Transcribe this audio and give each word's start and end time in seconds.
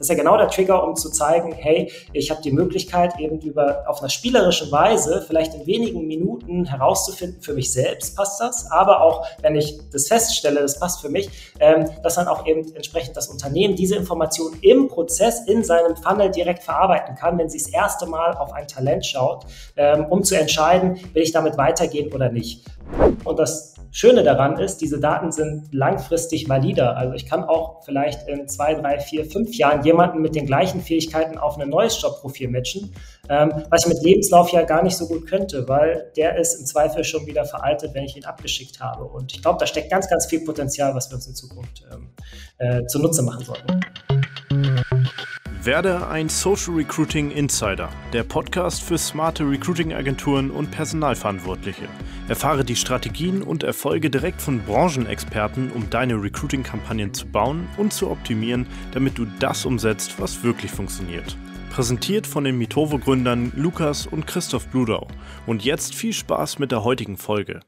Das 0.00 0.08
ist 0.08 0.16
ja 0.16 0.22
genau 0.22 0.38
der 0.38 0.48
Trigger, 0.48 0.82
um 0.82 0.96
zu 0.96 1.10
zeigen, 1.10 1.52
hey, 1.52 1.92
ich 2.14 2.30
habe 2.30 2.40
die 2.40 2.52
Möglichkeit 2.52 3.20
eben 3.20 3.38
über 3.40 3.84
auf 3.86 4.00
einer 4.00 4.08
spielerischen 4.08 4.72
Weise 4.72 5.22
vielleicht 5.26 5.52
in 5.52 5.66
wenigen 5.66 6.06
Minuten 6.06 6.64
herauszufinden, 6.64 7.42
für 7.42 7.52
mich 7.52 7.70
selbst 7.70 8.16
passt 8.16 8.40
das, 8.40 8.70
aber 8.70 9.02
auch 9.02 9.26
wenn 9.42 9.56
ich 9.56 9.78
das 9.92 10.08
feststelle, 10.08 10.62
das 10.62 10.80
passt 10.80 11.02
für 11.02 11.10
mich, 11.10 11.28
ähm, 11.60 11.84
dass 12.02 12.14
dann 12.14 12.28
auch 12.28 12.46
eben 12.46 12.74
entsprechend 12.74 13.14
das 13.14 13.28
Unternehmen 13.28 13.76
diese 13.76 13.94
Information 13.94 14.56
im 14.62 14.88
Prozess 14.88 15.46
in 15.46 15.62
seinem 15.64 15.94
Funnel 15.96 16.30
direkt 16.30 16.62
verarbeiten 16.62 17.14
kann, 17.14 17.36
wenn 17.36 17.50
sie 17.50 17.58
das 17.58 17.68
erste 17.68 18.06
Mal 18.06 18.38
auf 18.38 18.54
ein 18.54 18.66
Talent 18.66 19.04
schaut, 19.04 19.44
ähm, 19.76 20.06
um 20.08 20.24
zu 20.24 20.34
entscheiden, 20.34 20.98
will 21.12 21.24
ich 21.24 21.32
damit 21.32 21.58
weitergehen 21.58 22.10
oder 22.14 22.30
nicht. 22.30 22.64
Und 23.24 23.38
das 23.38 23.74
Schöne 23.92 24.22
daran 24.22 24.58
ist, 24.58 24.78
diese 24.78 25.00
Daten 25.00 25.32
sind 25.32 25.74
langfristig 25.74 26.48
valider. 26.48 26.96
Also 26.96 27.14
ich 27.14 27.26
kann 27.26 27.42
auch 27.42 27.82
vielleicht 27.84 28.28
in 28.28 28.46
zwei, 28.46 28.74
drei, 28.74 29.00
vier, 29.00 29.24
fünf 29.24 29.56
Jahren 29.56 29.84
jemanden 29.84 30.22
mit 30.22 30.36
den 30.36 30.46
gleichen 30.46 30.80
Fähigkeiten 30.80 31.38
auf 31.38 31.58
ein 31.58 31.68
neues 31.68 32.00
Jobprofil 32.00 32.48
matchen, 32.48 32.94
ähm, 33.28 33.52
was 33.68 33.84
ich 33.84 33.92
mit 33.92 34.02
Lebenslauf 34.02 34.50
ja 34.52 34.62
gar 34.62 34.84
nicht 34.84 34.96
so 34.96 35.08
gut 35.08 35.26
könnte, 35.26 35.68
weil 35.68 36.12
der 36.16 36.38
ist 36.38 36.54
im 36.54 36.66
Zweifel 36.66 37.02
schon 37.02 37.26
wieder 37.26 37.44
veraltet, 37.44 37.92
wenn 37.94 38.04
ich 38.04 38.16
ihn 38.16 38.24
abgeschickt 38.24 38.80
habe. 38.80 39.04
Und 39.04 39.34
ich 39.34 39.42
glaube, 39.42 39.58
da 39.58 39.66
steckt 39.66 39.90
ganz, 39.90 40.08
ganz 40.08 40.26
viel 40.26 40.44
Potenzial, 40.44 40.94
was 40.94 41.10
wir 41.10 41.16
uns 41.16 41.26
in 41.26 41.34
Zukunft 41.34 41.84
ähm, 41.92 42.10
äh, 42.58 42.86
zunutze 42.86 43.22
machen 43.22 43.44
sollten. 43.44 43.80
Werde 45.62 46.08
ein 46.08 46.30
Social 46.30 46.72
Recruiting 46.72 47.30
Insider, 47.32 47.90
der 48.14 48.22
Podcast 48.22 48.82
für 48.82 48.96
smarte 48.96 49.44
Recruiting-Agenturen 49.44 50.50
und 50.50 50.70
Personalverantwortliche. 50.70 51.86
Erfahre 52.28 52.64
die 52.64 52.76
Strategien 52.76 53.42
und 53.42 53.62
Erfolge 53.62 54.08
direkt 54.08 54.40
von 54.40 54.62
Branchenexperten, 54.62 55.70
um 55.72 55.90
deine 55.90 56.14
Recruiting-Kampagnen 56.14 57.12
zu 57.12 57.26
bauen 57.26 57.68
und 57.76 57.92
zu 57.92 58.10
optimieren, 58.10 58.66
damit 58.92 59.18
du 59.18 59.26
das 59.38 59.66
umsetzt, 59.66 60.14
was 60.18 60.42
wirklich 60.42 60.70
funktioniert. 60.70 61.36
Präsentiert 61.68 62.26
von 62.26 62.44
den 62.44 62.56
Mitovo-Gründern 62.56 63.52
Lukas 63.54 64.06
und 64.06 64.26
Christoph 64.26 64.66
Bludau. 64.68 65.08
Und 65.46 65.62
jetzt 65.62 65.94
viel 65.94 66.14
Spaß 66.14 66.58
mit 66.58 66.72
der 66.72 66.84
heutigen 66.84 67.18
Folge. 67.18 67.60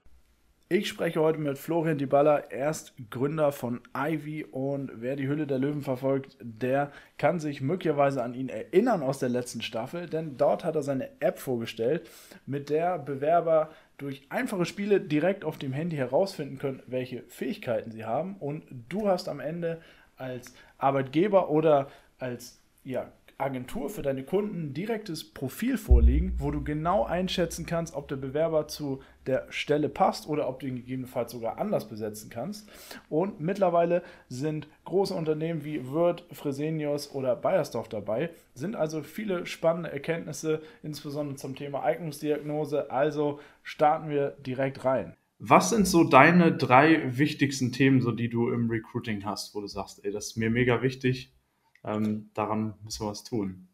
Ich 0.75 0.89
spreche 0.89 1.21
heute 1.21 1.39
mit 1.39 1.59
Florian 1.59 1.99
Diballa, 1.99 2.51
erst 2.51 2.95
Gründer 3.11 3.53
von 3.53 3.83
Ivy 3.95 4.45
und 4.45 4.91
wer 5.03 5.17
die 5.17 5.29
Hülle 5.29 5.47
der 5.47 5.59
Löwen 5.59 5.83
verfolgt, 5.83 6.39
der 6.41 6.91
kann 7.19 7.41
sich 7.41 7.61
möglicherweise 7.61 8.23
an 8.23 8.33
ihn 8.33 8.49
erinnern 8.49 9.03
aus 9.03 9.19
der 9.19 9.29
letzten 9.29 9.61
Staffel, 9.61 10.09
denn 10.09 10.39
dort 10.39 10.65
hat 10.65 10.75
er 10.75 10.83
seine 10.83 11.11
App 11.21 11.39
vorgestellt, 11.39 12.09
mit 12.47 12.71
der 12.71 12.99
Bewerber 12.99 13.69
durch 13.99 14.23
einfache 14.31 14.65
Spiele 14.65 14.99
direkt 14.99 15.45
auf 15.45 15.59
dem 15.59 15.75
Handy 15.75 15.97
herausfinden 15.97 16.59
können, 16.59 16.83
welche 16.87 17.23
Fähigkeiten 17.25 17.91
sie 17.91 18.07
haben. 18.07 18.37
Und 18.41 18.65
du 18.89 19.09
hast 19.09 19.29
am 19.29 19.41
Ende 19.41 19.83
als 20.17 20.55
Arbeitgeber 20.79 21.51
oder 21.51 21.91
als 22.19 22.63
ja, 22.83 23.13
Agentur 23.43 23.91
für 23.91 24.03
deine 24.03 24.25
Kunden 24.25 24.63
ein 24.63 24.75
direktes 24.75 25.25
Profil 25.25 25.77
vorliegen, 25.77 26.35
wo 26.39 26.51
du 26.51 26.63
genau 26.63 27.05
einschätzen 27.05 27.67
kannst, 27.67 27.95
ob 27.95 28.09
der 28.09 28.17
Bewerber 28.17 28.69
zu 28.69 29.03
der 29.27 29.47
Stelle 29.51 29.89
passt 29.89 30.29
oder 30.29 30.49
ob 30.49 30.61
du 30.61 30.67
ihn 30.67 30.77
gegebenenfalls 30.77 31.33
sogar 31.33 31.59
anders 31.59 31.89
besetzen 31.89 32.31
kannst. 32.31 32.69
Und 33.09 33.41
mittlerweile 33.41 34.03
sind 34.29 34.69
große 34.85 35.15
Unternehmen 35.15 35.65
wie 35.65 35.89
Word, 35.89 36.25
Fresenius 36.33 37.15
oder 37.15 37.37
Bayersdorf 37.37 37.89
dabei, 37.89 38.31
sind 38.55 38.77
also 38.77 39.03
viele 39.03 39.47
spannende 39.47 39.93
Erkenntnisse, 39.93 40.63
insbesondere 40.83 41.37
zum 41.37 41.55
Thema 41.55 41.83
Eignungsdiagnose. 41.83 42.91
Also 42.91 43.41
starten 43.63 44.09
wir 44.09 44.37
direkt 44.45 44.85
rein. 44.85 45.17
Was 45.45 45.71
sind 45.71 45.89
so 45.89 46.05
deine 46.05 46.53
drei 46.57 47.19
wichtigsten 47.19 47.73
Themen, 47.73 48.01
so 48.01 48.13
die 48.13 48.29
du 48.29 48.53
im 48.53 48.71
Recruiting 48.71 49.25
hast, 49.25 49.57
wo 49.57 49.61
du 49.61 49.67
sagst, 49.67 50.05
ey, 50.05 50.13
das 50.13 50.29
ist 50.29 50.37
mir 50.37 50.51
mega 50.51 50.83
wichtig, 50.83 51.33
ähm, 51.85 52.31
daran 52.35 52.75
müssen 52.83 53.05
wir 53.05 53.11
was 53.11 53.25
tun. 53.25 53.69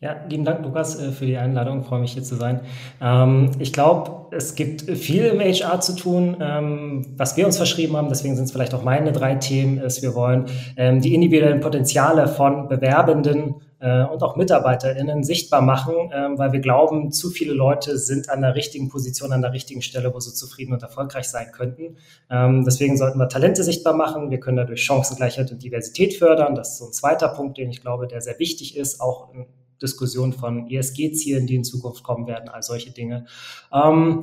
Ja, 0.00 0.14
lieben 0.28 0.44
Dank, 0.44 0.64
Lukas, 0.64 1.00
äh, 1.00 1.10
für 1.10 1.26
die 1.26 1.36
Einladung. 1.36 1.80
Ich 1.80 1.86
freue 1.86 2.00
mich, 2.00 2.12
hier 2.12 2.22
zu 2.22 2.36
sein. 2.36 2.60
Ähm, 3.00 3.50
ich 3.58 3.72
glaube, 3.72 4.28
es 4.30 4.54
gibt 4.54 4.82
viel 4.82 5.24
im 5.24 5.40
HR 5.40 5.80
zu 5.80 5.96
tun, 5.96 6.36
ähm, 6.40 7.14
was 7.16 7.36
wir 7.36 7.44
uns 7.46 7.56
verschrieben 7.56 7.96
haben. 7.96 8.08
Deswegen 8.08 8.36
sind 8.36 8.44
es 8.44 8.52
vielleicht 8.52 8.74
auch 8.74 8.84
meine 8.84 9.10
drei 9.10 9.34
Themen. 9.34 9.78
Ist, 9.78 10.02
wir 10.02 10.14
wollen 10.14 10.46
ähm, 10.76 11.00
die 11.00 11.14
individuellen 11.14 11.58
Potenziale 11.58 12.28
von 12.28 12.68
Bewerbenden 12.68 13.56
äh, 13.80 14.04
und 14.04 14.22
auch 14.22 14.36
MitarbeiterInnen 14.36 15.24
sichtbar 15.24 15.62
machen, 15.62 16.10
ähm, 16.12 16.38
weil 16.38 16.52
wir 16.52 16.60
glauben, 16.60 17.12
zu 17.12 17.30
viele 17.30 17.52
Leute 17.52 17.98
sind 17.98 18.28
an 18.28 18.40
der 18.40 18.54
richtigen 18.54 18.88
Position, 18.88 19.32
an 19.32 19.42
der 19.42 19.52
richtigen 19.52 19.82
Stelle, 19.82 20.12
wo 20.12 20.20
sie 20.20 20.34
zufrieden 20.34 20.72
und 20.72 20.82
erfolgreich 20.82 21.28
sein 21.28 21.52
könnten. 21.52 21.96
Ähm, 22.30 22.64
deswegen 22.64 22.96
sollten 22.96 23.18
wir 23.18 23.28
Talente 23.28 23.62
sichtbar 23.62 23.94
machen. 23.94 24.30
Wir 24.30 24.40
können 24.40 24.56
dadurch 24.56 24.84
Chancengleichheit 24.84 25.50
und 25.52 25.62
Diversität 25.62 26.14
fördern. 26.14 26.54
Das 26.54 26.72
ist 26.72 26.78
so 26.78 26.86
ein 26.86 26.92
zweiter 26.92 27.28
Punkt, 27.28 27.58
den 27.58 27.70
ich 27.70 27.80
glaube, 27.80 28.06
der 28.06 28.20
sehr 28.20 28.38
wichtig 28.38 28.76
ist, 28.76 29.00
auch 29.00 29.32
in 29.32 29.46
Diskussion 29.80 30.32
von 30.32 30.68
ESG-Zielen, 30.68 31.46
die 31.46 31.54
in 31.54 31.64
Zukunft 31.64 32.02
kommen 32.02 32.26
werden, 32.26 32.48
all 32.48 32.62
solche 32.62 32.90
Dinge. 32.90 33.26
Ähm, 33.72 34.22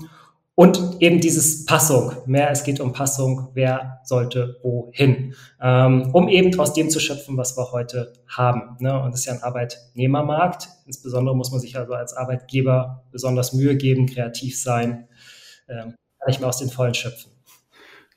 und 0.56 1.02
eben 1.02 1.20
dieses 1.20 1.66
Passung, 1.66 2.14
mehr 2.26 2.50
es 2.50 2.64
geht 2.64 2.80
um 2.80 2.94
Passung, 2.94 3.50
wer 3.54 4.00
sollte 4.06 4.58
wohin, 4.64 5.36
ähm, 5.62 6.10
um 6.14 6.30
eben 6.30 6.58
aus 6.58 6.74
dem 6.74 6.90
zu 6.90 7.02
schöpfen, 7.02 7.36
was 7.36 7.58
wir 7.58 7.74
heute 7.74 8.14
haben. 8.28 8.78
Ne? 8.80 8.98
Und 8.98 9.12
das 9.12 9.20
ist 9.22 9.26
ja 9.26 9.34
ein 9.34 9.44
Arbeitnehmermarkt. 9.44 10.70
Insbesondere 10.86 11.36
muss 11.36 11.52
man 11.52 11.60
sich 11.60 11.78
also 11.78 11.94
als 11.94 12.14
Arbeitgeber 12.14 13.04
besonders 13.12 13.52
Mühe 13.52 13.76
geben, 13.76 14.06
kreativ 14.06 14.58
sein, 14.58 15.10
ähm, 15.68 15.96
kann 16.20 16.30
ich 16.30 16.40
mehr 16.40 16.48
aus 16.48 16.60
den 16.60 16.70
Vollen 16.70 16.94
schöpfen. 16.94 17.32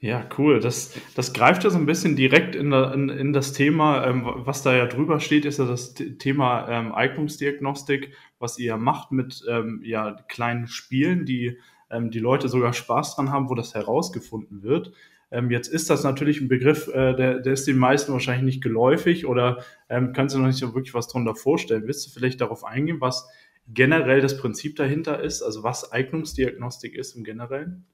Ja, 0.01 0.25
cool. 0.39 0.61
Das, 0.61 0.93
das 1.17 1.33
greift 1.33 1.65
ja 1.65 1.71
so 1.71 1.77
ein 1.77 1.87
bisschen 1.87 2.15
direkt 2.15 2.55
in, 2.55 2.73
in, 2.73 3.09
in 3.09 3.33
das 3.33 3.53
Thema, 3.53 4.07
ähm, 4.07 4.23
was 4.25 4.63
da 4.63 4.77
ja 4.77 4.87
drüber 4.87 5.19
steht, 5.19 5.45
ist 5.45 5.59
ja 5.59 5.65
das 5.65 5.95
Thema 5.95 6.69
ähm, 6.69 6.95
Eignungsdiagnostik, 6.95 8.15
was 8.39 8.61
ihr 8.61 8.77
macht 8.77 9.11
mit 9.11 9.45
ähm, 9.49 9.81
ja, 9.85 10.17
kleinen 10.29 10.69
Spielen, 10.69 11.27
die 11.27 11.59
ähm, 11.91 12.11
die 12.11 12.19
Leute 12.19 12.49
sogar 12.49 12.73
Spaß 12.73 13.17
dran 13.17 13.31
haben, 13.31 13.49
wo 13.49 13.55
das 13.55 13.75
herausgefunden 13.75 14.63
wird. 14.63 14.93
Ähm, 15.31 15.51
jetzt 15.51 15.69
ist 15.69 15.91
das 15.91 16.05
natürlich 16.05 16.41
ein 16.41 16.49
Begriff, 16.49 16.89
äh, 16.89 17.15
der, 17.15 17.41
der 17.41 17.53
ist 17.53 17.67
den 17.67 17.77
meisten 17.77 18.13
wahrscheinlich 18.13 18.45
nicht 18.45 18.63
geläufig 18.63 19.27
oder 19.27 19.59
ähm, 19.89 20.13
kannst 20.13 20.35
du 20.35 20.39
noch 20.39 20.47
nicht 20.47 20.59
so 20.59 20.75
wirklich 20.75 20.95
was 20.95 21.09
darunter 21.09 21.35
vorstellen. 21.35 21.83
Willst 21.87 22.07
du 22.07 22.11
vielleicht 22.11 22.41
darauf 22.41 22.65
eingehen, 22.65 23.01
was 23.01 23.29
generell 23.67 24.21
das 24.21 24.39
Prinzip 24.39 24.77
dahinter 24.77 25.21
ist, 25.21 25.43
also 25.43 25.63
was 25.63 25.93
Eignungsdiagnostik 25.93 26.95
ist 26.95 27.15
im 27.15 27.25
Generellen? 27.25 27.85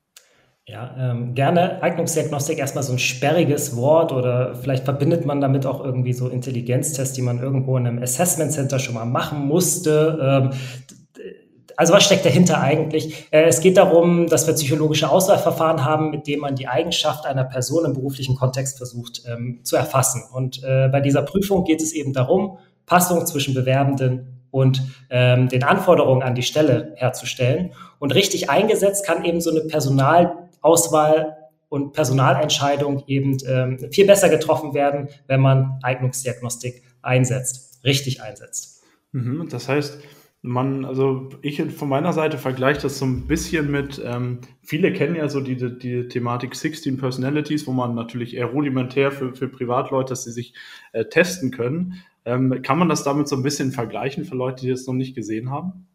Ja, 0.67 0.95
ähm, 0.97 1.35
gerne 1.35 1.83
Eignungsdiagnostik 1.83 2.59
erstmal 2.59 2.85
so 2.85 2.93
ein 2.93 2.99
sperriges 2.99 3.77
Wort 3.77 4.13
oder 4.13 4.55
vielleicht 4.55 4.85
verbindet 4.85 5.27
man 5.27 5.43
damit 5.43 5.67
auch 5.67 5.85
irgendwie 5.85 6.15
so 6.15 6.29
Intelligenztests, 6.29 7.15
die 7.15 7.21
man 7.21 7.39
irgendwo 7.39 7.77
in 7.77 7.87
einem 7.87 8.03
Assessment 8.03 8.51
Center 8.51 8.79
schon 8.79 8.95
mal 8.95 9.05
machen 9.05 9.47
musste. 9.47 10.19
Ähm, 10.23 10.51
also 11.77 11.93
was 11.93 12.05
steckt 12.05 12.25
dahinter 12.25 12.61
eigentlich? 12.61 13.27
Äh, 13.31 13.45
es 13.45 13.61
geht 13.61 13.77
darum, 13.77 14.27
dass 14.27 14.47
wir 14.47 14.55
psychologische 14.55 15.11
Auswahlverfahren 15.11 15.85
haben, 15.85 16.11
mit 16.11 16.27
denen 16.27 16.41
man 16.41 16.55
die 16.55 16.69
Eigenschaft 16.69 17.27
einer 17.27 17.45
Person 17.45 17.85
im 17.85 17.93
beruflichen 17.95 18.37
Kontext 18.37 18.79
versucht 18.79 19.23
ähm, 19.27 19.61
zu 19.63 19.77
erfassen. 19.77 20.23
Und 20.33 20.63
äh, 20.63 20.89
bei 20.89 21.01
dieser 21.01 21.23
Prüfung 21.23 21.65
geht 21.65 21.83
es 21.83 21.93
eben 21.93 22.13
darum, 22.13 22.59
Passung 22.87 23.27
zwischen 23.27 23.55
Bewerbenden 23.55 24.41
und 24.51 24.83
ähm, 25.11 25.49
den 25.49 25.65
Anforderungen 25.65 26.23
an 26.23 26.35
die 26.35 26.43
Stelle 26.43 26.93
herzustellen. 26.97 27.73
Und 27.99 28.15
richtig 28.15 28.51
eingesetzt 28.51 29.05
kann 29.05 29.25
eben 29.25 29.41
so 29.41 29.51
eine 29.51 29.63
Personalauswahl 29.63 31.37
und 31.69 31.93
Personalentscheidung 31.93 33.03
eben 33.09 33.37
ähm, 33.49 33.79
viel 33.91 34.07
besser 34.07 34.29
getroffen 34.29 34.75
werden, 34.75 35.09
wenn 35.27 35.41
man 35.41 35.81
Eignungsdiagnostik 35.83 36.85
einsetzt, 37.03 37.81
richtig 37.85 38.23
einsetzt. 38.23 38.83
Mhm, 39.11 39.49
das 39.51 39.69
heißt, 39.69 39.99
man, 40.47 40.85
also 40.85 41.31
ich 41.41 41.63
von 41.63 41.89
meiner 41.89 42.13
Seite 42.13 42.37
vergleiche 42.37 42.83
das 42.83 42.99
so 42.99 43.07
ein 43.07 43.27
bisschen 43.27 43.71
mit, 43.71 44.01
ähm, 44.05 44.41
viele 44.63 44.93
kennen 44.93 45.17
ja 45.17 45.31
so 45.31 45.41
die, 45.41 45.57
die 45.57 46.07
Thematik 46.07 46.55
16 46.55 46.99
Personalities, 46.99 47.67
wo 47.67 47.73
man 47.73 47.95
natürlich 47.95 48.37
eher 48.37 48.47
rudimentär 48.47 49.11
für, 49.11 49.35
für 49.35 49.49
Privatleute, 49.49 50.11
dass 50.11 50.25
sie 50.25 50.33
sich 50.33 50.53
äh, 50.93 51.07
testen 51.07 51.51
können. 51.51 51.95
Ähm, 52.27 52.61
kann 52.61 52.79
man 52.79 52.91
das 52.91 53.05
damit 53.05 53.27
so 53.27 53.37
ein 53.37 53.43
bisschen 53.43 53.73
vergleichen 53.73 54.27
für 54.27 54.35
Leute, 54.35 54.67
die 54.67 54.71
das 54.71 54.87
noch 54.87 54.93
nicht 54.93 55.15
gesehen 55.15 55.49
haben? 55.49 55.87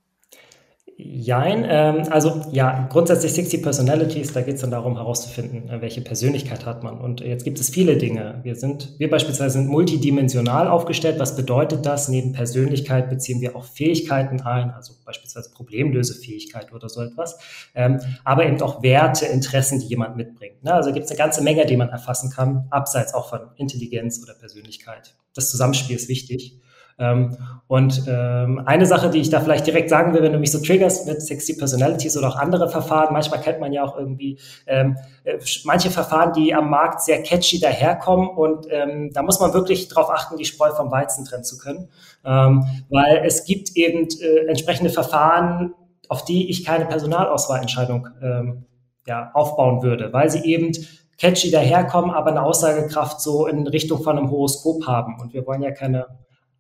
Jein, 1.02 1.66
ähm, 1.66 2.04
also 2.10 2.42
ja, 2.52 2.86
grundsätzlich 2.92 3.32
60 3.32 3.64
Personalities, 3.64 4.34
da 4.34 4.42
geht 4.42 4.56
es 4.56 4.62
dann 4.62 4.72
darum 4.72 4.98
herauszufinden, 4.98 5.70
äh, 5.70 5.82
welche 5.82 6.02
Persönlichkeit 6.02 6.66
hat 6.66 6.84
man. 6.84 7.00
Und 7.00 7.22
jetzt 7.22 7.46
gibt 7.46 7.58
es 7.58 7.70
viele 7.70 7.96
Dinge. 7.96 8.42
Wir 8.44 8.58
sind, 8.58 9.00
wir 9.00 9.10
beispielsweise 9.10 9.60
sind 9.60 9.70
multidimensional 9.70 10.68
aufgestellt. 10.68 11.18
Was 11.18 11.38
bedeutet 11.38 11.86
das? 11.86 12.10
Neben 12.10 12.34
Persönlichkeit 12.34 13.10
beziehen 13.10 13.40
wir 13.40 13.56
auch 13.56 13.64
Fähigkeiten 13.64 14.42
ein, 14.42 14.72
also 14.72 14.92
beispielsweise 15.06 15.52
Problemlösefähigkeit 15.52 16.74
oder 16.74 16.90
so 16.90 17.02
etwas, 17.02 17.40
ähm, 17.76 18.02
aber 18.26 18.46
eben 18.46 18.62
auch 18.62 18.84
Werte, 18.84 19.26
Interessen, 19.26 19.80
die 19.80 19.86
jemand 19.86 20.18
mitbringt. 20.18 20.66
Ne? 20.66 20.74
Also 20.74 20.92
gibt 20.92 21.06
es 21.06 21.12
eine 21.12 21.18
ganze 21.18 21.42
Menge, 21.42 21.66
die 21.66 21.78
man 21.78 21.88
erfassen 21.88 22.30
kann, 22.30 22.68
abseits 22.72 23.14
auch 23.14 23.30
von 23.30 23.40
Intelligenz 23.56 24.22
oder 24.22 24.34
Persönlichkeit. 24.34 25.16
Das 25.34 25.50
Zusammenspiel 25.50 25.96
ist 25.96 26.10
wichtig. 26.10 26.60
Ähm, 27.00 27.38
und 27.68 28.06
ähm, 28.08 28.64
eine 28.66 28.88
Sache, 28.88 29.12
die 29.12 29.20
ich 29.20 29.30
da 29.30 29.40
vielleicht 29.40 29.68
direkt 29.68 29.90
sagen 29.90 30.14
will, 30.14 30.24
wenn 30.24 30.34
du 30.34 30.40
mich 30.40 30.52
so 30.52 30.60
triggerst 30.60 31.06
mit 31.06 31.22
Sexy 31.22 31.56
Personalities 31.56 32.18
oder 32.18 32.30
auch 32.30 32.36
andere 32.36 32.68
Verfahren, 32.68 33.14
manchmal 33.14 33.42
kennt 33.42 33.60
man 33.60 33.72
ja 33.72 33.84
auch 33.84 33.96
irgendwie 33.96 34.40
ähm, 34.66 34.98
äh, 35.24 35.38
manche 35.66 35.92
Verfahren, 35.92 36.34
die 36.34 36.54
am 36.56 36.72
Markt 36.72 37.02
sehr 37.02 37.22
catchy 37.22 37.60
daherkommen 37.60 38.28
und 38.28 38.66
ähm, 38.72 39.12
da 39.14 39.22
muss 39.22 39.40
man 39.40 39.54
wirklich 39.54 39.88
darauf 39.88 40.10
achten, 40.10 40.36
die 40.38 40.46
Spreu 40.46 40.72
vom 40.72 40.90
Weizen 40.90 41.26
trennen 41.26 41.44
zu 41.44 41.60
können, 41.60 41.90
ähm, 42.26 42.66
weil 42.90 43.22
es 43.24 43.46
gibt 43.46 43.76
eben 43.76 44.08
äh, 44.20 44.48
entsprechende 44.48 44.90
Verfahren, 44.90 45.76
auf 46.08 46.26
die 46.26 46.50
ich 46.50 46.66
keine 46.66 46.86
Personalauswahlentscheidung 46.86 48.08
ähm, 48.24 48.66
ja, 49.06 49.30
aufbauen 49.36 49.84
würde, 49.84 50.12
weil 50.12 50.32
sie 50.32 50.44
eben 50.44 50.72
catchy 51.20 51.52
daherkommen, 51.52 52.10
aber 52.10 52.32
eine 52.32 52.42
Aussagekraft 52.42 53.22
so 53.22 53.46
in 53.46 53.68
Richtung 53.68 54.02
von 54.02 54.18
einem 54.18 54.32
Horoskop 54.32 54.88
haben. 54.88 55.20
Und 55.22 55.34
wir 55.34 55.46
wollen 55.46 55.62
ja 55.62 55.72
keine 55.72 56.08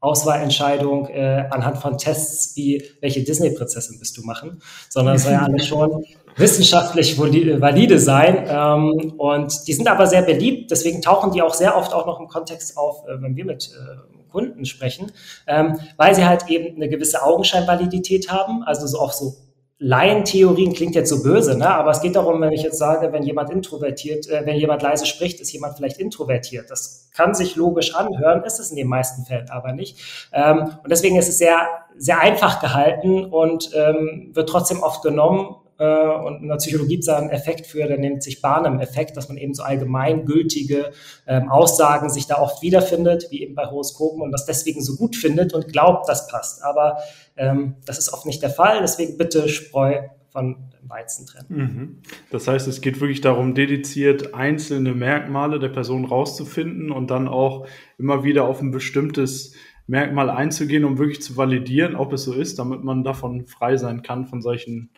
Auswahlentscheidung 0.01 1.07
äh, 1.07 1.47
anhand 1.49 1.77
von 1.77 1.97
Tests 1.97 2.55
wie 2.55 2.83
welche 3.01 3.23
Disney-Prinzessin 3.23 3.99
bist 3.99 4.17
du 4.17 4.23
machen, 4.23 4.61
sondern 4.89 5.15
es 5.15 5.23
soll 5.23 5.33
ja 5.33 5.41
alles 5.41 5.67
schon 5.67 6.05
wissenschaftlich 6.37 7.19
valide 7.19 7.99
sein. 7.99 8.45
Ähm, 8.47 9.13
und 9.17 9.67
die 9.67 9.73
sind 9.73 9.89
aber 9.89 10.07
sehr 10.07 10.21
beliebt, 10.21 10.71
deswegen 10.71 11.01
tauchen 11.01 11.31
die 11.31 11.41
auch 11.41 11.53
sehr 11.53 11.75
oft 11.75 11.93
auch 11.93 12.05
noch 12.05 12.19
im 12.19 12.27
Kontext 12.27 12.77
auf, 12.77 13.03
äh, 13.07 13.21
wenn 13.21 13.35
wir 13.35 13.45
mit 13.45 13.71
äh, 13.73 14.29
Kunden 14.31 14.65
sprechen, 14.65 15.11
ähm, 15.47 15.79
weil 15.97 16.15
sie 16.15 16.25
halt 16.25 16.49
eben 16.49 16.75
eine 16.75 16.87
gewisse 16.87 17.23
Augenscheinvalidität 17.23 18.31
haben, 18.31 18.63
also 18.63 18.87
so 18.87 18.99
auch 18.99 19.11
so 19.11 19.35
Laientheorien 19.81 20.73
klingt 20.73 20.93
jetzt 20.95 21.09
so 21.09 21.23
böse, 21.23 21.57
ne? 21.57 21.69
aber 21.69 21.91
es 21.91 22.01
geht 22.01 22.17
darum, 22.17 22.41
wenn 22.41 22.51
ich 22.51 22.63
jetzt 22.63 22.77
sage, 22.77 23.13
wenn 23.13 23.23
jemand 23.23 23.49
introvertiert, 23.49 24.27
äh, 24.27 24.45
wenn 24.45 24.57
jemand 24.57 24.81
leise 24.81 25.05
spricht, 25.05 25.39
ist 25.39 25.53
jemand 25.53 25.77
vielleicht 25.77 25.99
introvertiert. 25.99 26.69
Das 26.69 27.09
kann 27.13 27.33
sich 27.33 27.55
logisch 27.55 27.95
anhören, 27.95 28.43
ist 28.43 28.59
es 28.59 28.71
in 28.71 28.75
den 28.75 28.87
meisten 28.87 29.23
Fällen 29.23 29.49
aber 29.49 29.71
nicht. 29.71 29.97
Ähm, 30.33 30.75
und 30.83 30.91
deswegen 30.91 31.15
ist 31.15 31.29
es 31.29 31.37
sehr, 31.37 31.65
sehr 31.95 32.19
einfach 32.19 32.59
gehalten 32.59 33.23
und 33.23 33.71
ähm, 33.73 34.31
wird 34.33 34.49
trotzdem 34.49 34.83
oft 34.83 35.01
genommen. 35.01 35.55
Äh, 35.79 36.07
und 36.07 36.43
in 36.43 36.49
der 36.49 36.57
Psychologie 36.57 36.95
gibt 36.95 37.03
es 37.03 37.09
einen 37.09 37.29
Effekt 37.29 37.65
für, 37.65 37.87
der 37.87 37.97
nennt 37.97 38.21
sich 38.21 38.41
Barnum-Effekt, 38.41 39.17
dass 39.17 39.29
man 39.29 39.37
eben 39.37 39.53
so 39.53 39.63
allgemeingültige 39.63 40.91
ähm, 41.25 41.49
Aussagen 41.49 42.09
sich 42.09 42.27
da 42.27 42.37
oft 42.37 42.61
wiederfindet, 42.61 43.27
wie 43.31 43.41
eben 43.41 43.55
bei 43.55 43.65
Horoskopen 43.65 44.21
und 44.21 44.31
das 44.31 44.45
deswegen 44.45 44.81
so 44.81 44.95
gut 44.95 45.15
findet 45.15 45.53
und 45.53 45.71
glaubt, 45.71 46.07
das 46.07 46.27
passt. 46.27 46.63
Aber 46.63 46.97
ähm, 47.37 47.75
das 47.85 47.97
ist 47.97 48.13
oft 48.13 48.25
nicht 48.25 48.43
der 48.43 48.49
Fall, 48.49 48.79
deswegen 48.81 49.17
bitte 49.17 49.47
Spreu 49.49 50.01
von 50.29 50.57
Weizen 50.83 51.25
trennen. 51.25 51.45
Mhm. 51.49 51.97
Das 52.31 52.47
heißt, 52.47 52.67
es 52.67 52.81
geht 52.81 52.99
wirklich 52.99 53.21
darum, 53.21 53.55
dediziert 53.55 54.33
einzelne 54.33 54.93
Merkmale 54.93 55.59
der 55.59 55.69
Person 55.69 56.05
rauszufinden 56.05 56.91
und 56.91 57.09
dann 57.09 57.27
auch 57.27 57.67
immer 57.97 58.23
wieder 58.23 58.45
auf 58.45 58.61
ein 58.61 58.71
bestimmtes 58.71 59.53
Merkmal 59.87 60.29
einzugehen, 60.29 60.85
um 60.85 60.99
wirklich 60.99 61.21
zu 61.21 61.35
validieren, 61.35 61.95
ob 61.95 62.13
es 62.13 62.23
so 62.23 62.33
ist, 62.33 62.59
damit 62.59 62.83
man 62.83 63.03
davon 63.03 63.47
frei 63.47 63.75
sein 63.75 64.03
kann 64.03 64.27
von 64.27 64.41
solchen, 64.41 64.91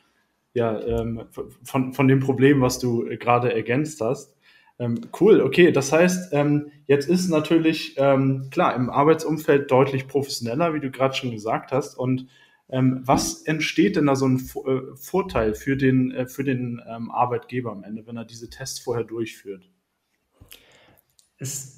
ja, 0.53 0.79
ähm, 0.81 1.23
von, 1.63 1.93
von 1.93 2.07
dem 2.07 2.19
Problem, 2.19 2.61
was 2.61 2.79
du 2.79 3.05
gerade 3.17 3.53
ergänzt 3.53 4.01
hast. 4.01 4.35
Ähm, 4.79 4.99
cool, 5.19 5.41
okay. 5.41 5.71
Das 5.71 5.91
heißt, 5.91 6.33
ähm, 6.33 6.71
jetzt 6.87 7.07
ist 7.07 7.29
natürlich 7.29 7.95
ähm, 7.97 8.47
klar 8.49 8.75
im 8.75 8.89
Arbeitsumfeld 8.89 9.69
deutlich 9.69 10.07
professioneller, 10.07 10.73
wie 10.73 10.79
du 10.79 10.89
gerade 10.89 11.13
schon 11.13 11.31
gesagt 11.31 11.71
hast. 11.71 11.95
Und 11.97 12.27
ähm, 12.67 13.01
was 13.05 13.43
entsteht 13.43 13.95
denn 13.95 14.07
da 14.07 14.15
so 14.15 14.27
ein 14.27 14.37
äh, 14.37 14.95
Vorteil 14.95 15.53
für 15.53 15.77
den, 15.77 16.11
äh, 16.11 16.25
für 16.25 16.43
den 16.43 16.81
ähm, 16.89 17.11
Arbeitgeber 17.11 17.71
am 17.71 17.83
Ende, 17.83 18.07
wenn 18.07 18.17
er 18.17 18.25
diese 18.25 18.49
Tests 18.49 18.79
vorher 18.79 19.03
durchführt? 19.03 19.69
Es 21.37 21.70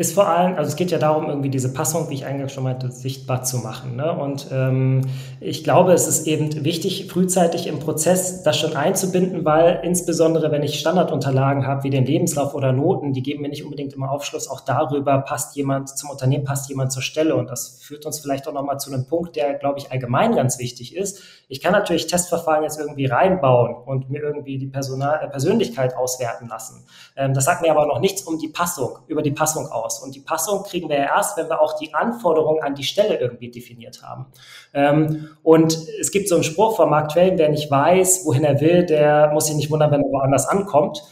ist 0.00 0.14
vor 0.14 0.28
allem, 0.28 0.56
also 0.56 0.70
es 0.70 0.76
geht 0.76 0.90
ja 0.90 0.96
darum, 0.96 1.28
irgendwie 1.28 1.50
diese 1.50 1.74
Passung, 1.74 2.08
wie 2.08 2.14
ich 2.14 2.24
eingangs 2.24 2.54
schon 2.54 2.64
meinte, 2.64 2.90
sichtbar 2.90 3.42
zu 3.42 3.58
machen. 3.58 3.96
Ne? 3.96 4.10
Und 4.10 4.46
ähm, 4.50 5.02
ich 5.40 5.62
glaube, 5.62 5.92
es 5.92 6.08
ist 6.08 6.26
eben 6.26 6.64
wichtig, 6.64 7.08
frühzeitig 7.10 7.66
im 7.66 7.80
Prozess 7.80 8.42
das 8.42 8.56
schon 8.56 8.74
einzubinden, 8.74 9.44
weil 9.44 9.80
insbesondere, 9.82 10.50
wenn 10.52 10.62
ich 10.62 10.80
Standardunterlagen 10.80 11.66
habe, 11.66 11.82
wie 11.82 11.90
den 11.90 12.06
Lebenslauf 12.06 12.54
oder 12.54 12.72
Noten, 12.72 13.12
die 13.12 13.22
geben 13.22 13.42
mir 13.42 13.50
nicht 13.50 13.62
unbedingt 13.62 13.92
immer 13.92 14.10
Aufschluss 14.10 14.48
auch 14.48 14.62
darüber, 14.62 15.18
passt 15.18 15.54
jemand 15.54 15.90
zum 15.90 16.08
Unternehmen, 16.08 16.44
passt 16.44 16.70
jemand 16.70 16.92
zur 16.92 17.02
Stelle. 17.02 17.36
Und 17.36 17.50
das 17.50 17.80
führt 17.82 18.06
uns 18.06 18.20
vielleicht 18.20 18.48
auch 18.48 18.54
nochmal 18.54 18.80
zu 18.80 18.90
einem 18.90 19.06
Punkt, 19.06 19.36
der, 19.36 19.52
glaube 19.52 19.80
ich, 19.80 19.92
allgemein 19.92 20.34
ganz 20.34 20.58
wichtig 20.58 20.96
ist. 20.96 21.20
Ich 21.46 21.60
kann 21.60 21.72
natürlich 21.72 22.06
Testverfahren 22.06 22.62
jetzt 22.62 22.80
irgendwie 22.80 23.04
reinbauen 23.04 23.74
und 23.84 24.08
mir 24.08 24.22
irgendwie 24.22 24.56
die 24.56 24.68
Personal 24.68 25.20
äh, 25.22 25.28
Persönlichkeit 25.28 25.94
auswerten 25.94 26.48
lassen. 26.48 26.86
Ähm, 27.16 27.34
das 27.34 27.44
sagt 27.44 27.60
mir 27.60 27.70
aber 27.70 27.84
noch 27.84 28.00
nichts 28.00 28.22
um 28.22 28.38
die 28.38 28.48
Passung, 28.48 28.96
über 29.06 29.20
die 29.20 29.32
Passung 29.32 29.66
aus 29.66 29.89
aus. 29.90 30.02
Und 30.02 30.14
die 30.14 30.20
Passung 30.20 30.62
kriegen 30.62 30.88
wir 30.88 30.98
ja 30.98 31.16
erst, 31.16 31.36
wenn 31.36 31.48
wir 31.48 31.60
auch 31.60 31.78
die 31.78 31.92
Anforderungen 31.94 32.62
an 32.62 32.74
die 32.74 32.84
Stelle 32.84 33.18
irgendwie 33.18 33.50
definiert 33.50 34.02
haben. 34.02 34.26
Ähm, 34.72 35.28
und 35.42 35.76
es 36.00 36.10
gibt 36.10 36.28
so 36.28 36.36
einen 36.36 36.44
Spruch 36.44 36.76
von 36.76 36.88
Mark 36.88 37.10
Twain, 37.10 37.38
wer 37.38 37.48
nicht 37.48 37.70
weiß, 37.70 38.24
wohin 38.24 38.44
er 38.44 38.60
will, 38.60 38.86
der 38.86 39.30
muss 39.32 39.46
sich 39.46 39.56
nicht 39.56 39.70
wundern, 39.70 39.90
wenn 39.90 40.02
er 40.02 40.10
woanders 40.10 40.46
ankommt. 40.46 41.02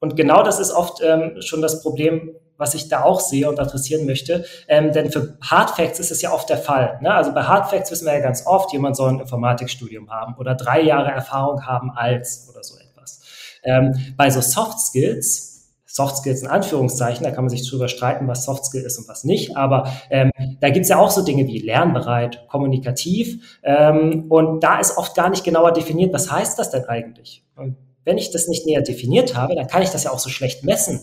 Und 0.00 0.16
genau 0.16 0.42
das 0.42 0.60
ist 0.60 0.72
oft 0.72 1.00
ähm, 1.02 1.40
schon 1.40 1.62
das 1.62 1.82
Problem, 1.82 2.34
was 2.56 2.74
ich 2.74 2.88
da 2.88 3.02
auch 3.02 3.20
sehe 3.20 3.48
und 3.48 3.58
adressieren 3.58 4.04
möchte. 4.06 4.44
Ähm, 4.66 4.92
denn 4.92 5.10
für 5.10 5.38
Hard 5.40 5.70
Facts 5.70 6.00
ist 6.00 6.10
es 6.10 6.22
ja 6.22 6.32
oft 6.32 6.48
der 6.48 6.58
Fall. 6.58 6.98
Ne? 7.00 7.12
Also 7.12 7.32
bei 7.32 7.42
Hard 7.42 7.70
Facts 7.70 7.90
wissen 7.90 8.06
wir 8.06 8.14
ja 8.14 8.20
ganz 8.20 8.46
oft, 8.46 8.72
jemand 8.72 8.96
soll 8.96 9.10
ein 9.10 9.20
Informatikstudium 9.20 10.10
haben 10.10 10.34
oder 10.38 10.54
drei 10.54 10.82
Jahre 10.82 11.10
Erfahrung 11.10 11.66
haben 11.66 11.90
als 11.92 12.48
oder 12.50 12.62
so 12.62 12.76
etwas. 12.76 13.20
Ähm, 13.64 13.94
bei 14.16 14.30
so 14.30 14.40
Soft 14.40 14.80
Skills 14.80 15.57
Soft 15.98 16.18
Skills 16.18 16.42
in 16.42 16.48
Anführungszeichen, 16.48 17.24
da 17.24 17.32
kann 17.32 17.42
man 17.42 17.50
sich 17.50 17.68
drüber 17.68 17.88
streiten, 17.88 18.28
was 18.28 18.44
Soft 18.44 18.64
Skill 18.66 18.82
ist 18.82 18.98
und 18.98 19.08
was 19.08 19.24
nicht, 19.24 19.56
aber 19.56 19.90
ähm, 20.10 20.30
da 20.60 20.70
gibt's 20.70 20.88
ja 20.88 20.98
auch 20.98 21.10
so 21.10 21.24
Dinge 21.24 21.48
wie 21.48 21.58
lernbereit, 21.58 22.46
kommunikativ 22.48 23.58
ähm, 23.64 24.26
und 24.28 24.60
da 24.60 24.78
ist 24.78 24.96
oft 24.96 25.16
gar 25.16 25.28
nicht 25.28 25.42
genauer 25.42 25.72
definiert, 25.72 26.14
was 26.14 26.30
heißt 26.30 26.56
das 26.56 26.70
denn 26.70 26.84
eigentlich? 26.84 27.42
Und 27.56 27.74
wenn 28.04 28.16
ich 28.16 28.30
das 28.30 28.46
nicht 28.46 28.64
näher 28.64 28.82
definiert 28.82 29.36
habe, 29.36 29.56
dann 29.56 29.66
kann 29.66 29.82
ich 29.82 29.90
das 29.90 30.04
ja 30.04 30.12
auch 30.12 30.20
so 30.20 30.30
schlecht 30.30 30.62
messen. 30.62 31.00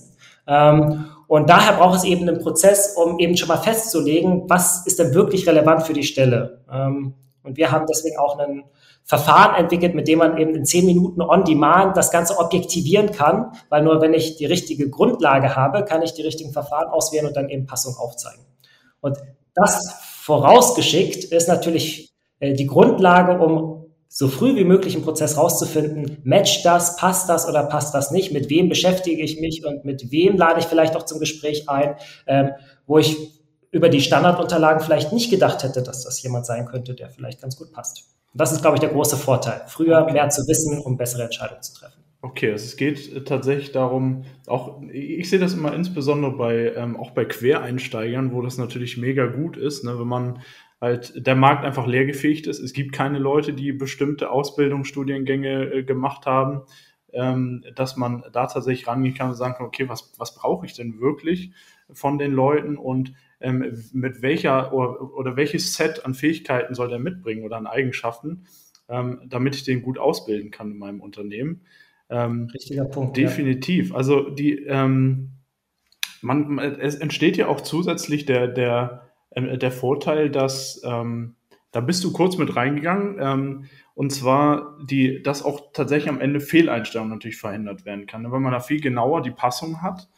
Ähm, 0.48 1.06
und 1.28 1.50
daher 1.50 1.74
braucht 1.74 1.98
es 1.98 2.04
eben 2.04 2.28
einen 2.28 2.40
Prozess, 2.40 2.96
um 2.96 3.20
eben 3.20 3.36
schon 3.36 3.48
mal 3.48 3.58
festzulegen, 3.58 4.44
was 4.48 4.86
ist 4.86 5.00
denn 5.00 5.14
wirklich 5.14 5.48
relevant 5.48 5.84
für 5.84 5.94
die 5.94 6.04
Stelle. 6.04 6.62
Ähm, 6.72 7.16
und 7.44 7.58
wir 7.58 7.72
haben 7.72 7.86
deswegen 7.88 8.18
auch 8.18 8.40
einen 8.40 8.64
Verfahren 9.08 9.56
entwickelt, 9.56 9.94
mit 9.94 10.08
dem 10.08 10.18
man 10.18 10.38
eben 10.38 10.56
in 10.56 10.66
zehn 10.66 10.84
Minuten 10.84 11.22
on 11.22 11.46
demand 11.46 11.96
das 11.96 12.10
Ganze 12.10 12.40
objektivieren 12.40 13.12
kann, 13.12 13.52
weil 13.70 13.84
nur 13.84 14.02
wenn 14.02 14.16
ich 14.16 14.36
die 14.38 14.48
richtige 14.48 14.90
Grundlage 14.90 15.56
habe, 15.56 15.86
kann 15.86 16.02
ich 16.02 16.14
die 16.14 16.24
richtigen 16.24 16.52
Verfahren 16.52 16.90
auswählen 16.90 17.28
und 17.28 17.36
dann 17.36 17.50
eben 17.50 17.68
Passung 17.68 17.96
aufzeigen. 17.98 18.44
Und 19.02 19.18
das 19.54 19.94
vorausgeschickt 20.22 21.24
ist 21.26 21.48
natürlich 21.48 22.16
äh, 22.40 22.54
die 22.54 22.66
Grundlage, 22.66 23.40
um 23.40 23.86
so 24.08 24.28
früh 24.28 24.56
wie 24.56 24.64
möglich 24.64 24.96
im 24.96 25.04
Prozess 25.04 25.38
rauszufinden, 25.38 26.18
matcht 26.24 26.66
das, 26.66 26.96
passt 26.96 27.30
das 27.30 27.48
oder 27.48 27.64
passt 27.64 27.94
das 27.94 28.10
nicht, 28.10 28.32
mit 28.32 28.50
wem 28.50 28.70
beschäftige 28.70 29.22
ich 29.22 29.40
mich 29.40 29.64
und 29.66 29.86
mit 29.86 30.10
wem 30.10 30.36
lade 30.38 30.60
ich 30.60 30.66
vielleicht 30.66 30.96
auch 30.96 31.04
zum 31.04 31.20
Gespräch 31.20 31.70
ein, 31.70 31.96
ähm, 32.26 32.52
wo 32.88 32.98
ich 32.98 33.18
über 33.70 33.90
die 33.90 34.02
Standardunterlagen 34.02 34.82
vielleicht 34.82 35.12
nicht 35.14 35.30
gedacht 35.30 35.64
hätte, 35.64 35.84
dass 35.84 36.04
das 36.04 36.24
jemand 36.24 36.46
sein 36.48 36.66
könnte, 36.66 36.96
der 36.96 37.10
vielleicht 37.10 37.42
ganz 37.42 37.56
gut 37.56 37.72
passt. 37.72 38.15
Und 38.36 38.42
das 38.42 38.52
ist, 38.52 38.60
glaube 38.60 38.76
ich, 38.76 38.82
der 38.82 38.90
große 38.90 39.16
Vorteil. 39.16 39.62
Früher 39.68 40.02
okay. 40.02 40.12
mehr 40.12 40.28
zu 40.28 40.46
wissen, 40.46 40.80
um 40.80 40.98
bessere 40.98 41.24
Entscheidungen 41.24 41.62
zu 41.62 41.74
treffen. 41.74 42.04
Okay, 42.22 42.52
also 42.52 42.66
es 42.66 42.76
geht 42.76 43.26
tatsächlich 43.26 43.72
darum, 43.72 44.26
auch 44.46 44.82
ich 44.92 45.30
sehe 45.30 45.40
das 45.40 45.54
immer 45.54 45.74
insbesondere 45.74 46.34
bei 46.34 46.74
ähm, 46.76 46.98
auch 46.98 47.12
bei 47.12 47.24
Quereinsteigern, 47.24 48.34
wo 48.34 48.42
das 48.42 48.58
natürlich 48.58 48.98
mega 48.98 49.28
gut 49.28 49.56
ist, 49.56 49.86
ne, 49.86 49.98
wenn 49.98 50.08
man 50.08 50.42
halt 50.82 51.26
der 51.26 51.36
Markt 51.36 51.64
einfach 51.64 51.88
leergefegt 51.88 52.46
ist. 52.48 52.60
Es 52.60 52.74
gibt 52.74 52.92
keine 52.92 53.20
Leute, 53.20 53.54
die 53.54 53.72
bestimmte 53.72 54.32
Ausbildungsstudiengänge 54.32 55.72
äh, 55.72 55.84
gemacht 55.84 56.26
haben, 56.26 56.64
ähm, 57.14 57.64
dass 57.74 57.96
man 57.96 58.26
da 58.34 58.48
tatsächlich 58.48 58.86
rangehen 58.86 59.14
kann 59.16 59.30
und 59.30 59.36
sagen 59.36 59.54
kann, 59.54 59.68
okay, 59.68 59.88
was, 59.88 60.12
was 60.18 60.36
brauche 60.36 60.66
ich 60.66 60.74
denn 60.74 61.00
wirklich 61.00 61.54
von 61.94 62.18
den 62.18 62.34
Leuten 62.34 62.76
und 62.76 63.14
ähm, 63.46 63.84
mit 63.94 64.22
welcher 64.22 64.74
oder, 64.74 65.14
oder, 65.14 65.36
welches 65.36 65.76
Set 65.76 66.04
an 66.04 66.16
Fähigkeiten 66.16 66.74
soll 66.74 66.90
der 66.90 67.00
mitbringen 67.00 67.44
oder 67.44 67.58
an 67.58 67.68
Eigenschaften, 67.68 68.46
ähm, 68.90 69.22
damit 69.28 69.56
ich 69.56 69.64
den 69.64 69.84
gut 69.84 70.00
ausbilden 70.00 70.50
kann 70.50 70.72
in 70.72 70.78
meinem 70.78 71.00
Unternehmen. 71.00 71.62
Ähm, 72.10 72.50
Richtiger 72.54 72.86
Punkt. 72.86 73.16
Definitiv. 73.18 73.92
Ja. 73.92 73.96
Also 73.98 74.30
die, 74.30 74.64
ähm, 74.66 75.32
man, 76.22 76.58
es 76.58 76.96
entsteht 76.96 77.38
ja 77.38 77.48
auch 77.48 77.62
zusätzlich 77.62 78.26
der, 78.26 78.48
der, 78.48 79.04
äh, 79.32 79.58
der 79.58 79.72
Vorteil, 79.72 80.30
dass 80.32 80.82
ähm, 80.84 81.36
da 81.72 81.82
bist 81.82 82.04
du 82.04 82.14
kurz 82.14 82.38
mit 82.38 82.56
reingegangen, 82.56 83.18
ähm, 83.20 83.66
und 83.94 84.12
zwar, 84.12 84.78
die, 84.84 85.22
dass 85.22 85.44
auch 85.44 85.72
tatsächlich 85.72 86.10
am 86.10 86.20
Ende 86.20 86.40
Fehleinstellungen 86.40 87.14
natürlich 87.14 87.38
verhindert 87.38 87.86
werden 87.86 88.08
kann. 88.08 88.30
Wenn 88.32 88.42
man 88.42 88.52
da 88.52 88.60
viel 88.60 88.82
genauer 88.82 89.22
die 89.22 89.32
Passung 89.32 89.82
hat, 89.82 90.10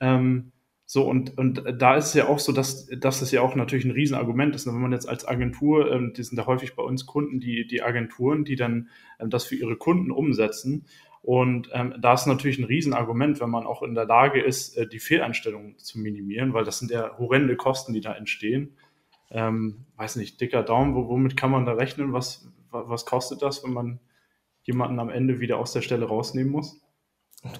ähm, 0.00 0.52
so, 0.92 1.08
und, 1.08 1.38
und 1.38 1.64
da 1.78 1.96
ist 1.96 2.08
es 2.08 2.12
ja 2.12 2.28
auch 2.28 2.38
so, 2.38 2.52
dass, 2.52 2.86
dass 2.88 3.22
es 3.22 3.30
ja 3.30 3.40
auch 3.40 3.54
natürlich 3.54 3.86
ein 3.86 3.92
Riesenargument 3.92 4.54
ist. 4.54 4.66
Ne? 4.66 4.74
Wenn 4.74 4.82
man 4.82 4.92
jetzt 4.92 5.08
als 5.08 5.26
Agentur, 5.26 5.90
ähm, 5.90 6.12
die 6.14 6.22
sind 6.22 6.36
ja 6.36 6.44
häufig 6.44 6.76
bei 6.76 6.82
uns 6.82 7.06
Kunden, 7.06 7.40
die, 7.40 7.66
die 7.66 7.82
Agenturen, 7.82 8.44
die 8.44 8.56
dann 8.56 8.90
ähm, 9.18 9.30
das 9.30 9.44
für 9.44 9.54
ihre 9.54 9.76
Kunden 9.76 10.10
umsetzen. 10.10 10.84
Und 11.22 11.70
ähm, 11.72 11.94
da 11.98 12.12
ist 12.12 12.26
natürlich 12.26 12.58
ein 12.58 12.66
Riesenargument, 12.66 13.40
wenn 13.40 13.48
man 13.48 13.64
auch 13.64 13.82
in 13.82 13.94
der 13.94 14.04
Lage 14.04 14.42
ist, 14.42 14.76
äh, 14.76 14.86
die 14.86 14.98
Fehleinstellungen 14.98 15.78
zu 15.78 15.98
minimieren, 15.98 16.52
weil 16.52 16.64
das 16.64 16.80
sind 16.80 16.90
ja 16.90 17.16
horrende 17.16 17.56
Kosten, 17.56 17.94
die 17.94 18.02
da 18.02 18.12
entstehen. 18.12 18.76
ähm, 19.30 19.86
weiß 19.96 20.16
nicht, 20.16 20.42
dicker 20.42 20.62
Daumen, 20.62 20.94
womit 20.94 21.38
kann 21.38 21.50
man 21.50 21.64
da 21.64 21.72
rechnen? 21.72 22.12
Was, 22.12 22.52
was 22.70 23.06
kostet 23.06 23.40
das, 23.40 23.64
wenn 23.64 23.72
man 23.72 23.98
jemanden 24.60 24.98
am 25.00 25.08
Ende 25.08 25.40
wieder 25.40 25.56
aus 25.56 25.72
der 25.72 25.80
Stelle 25.80 26.04
rausnehmen 26.04 26.52
muss? 26.52 26.82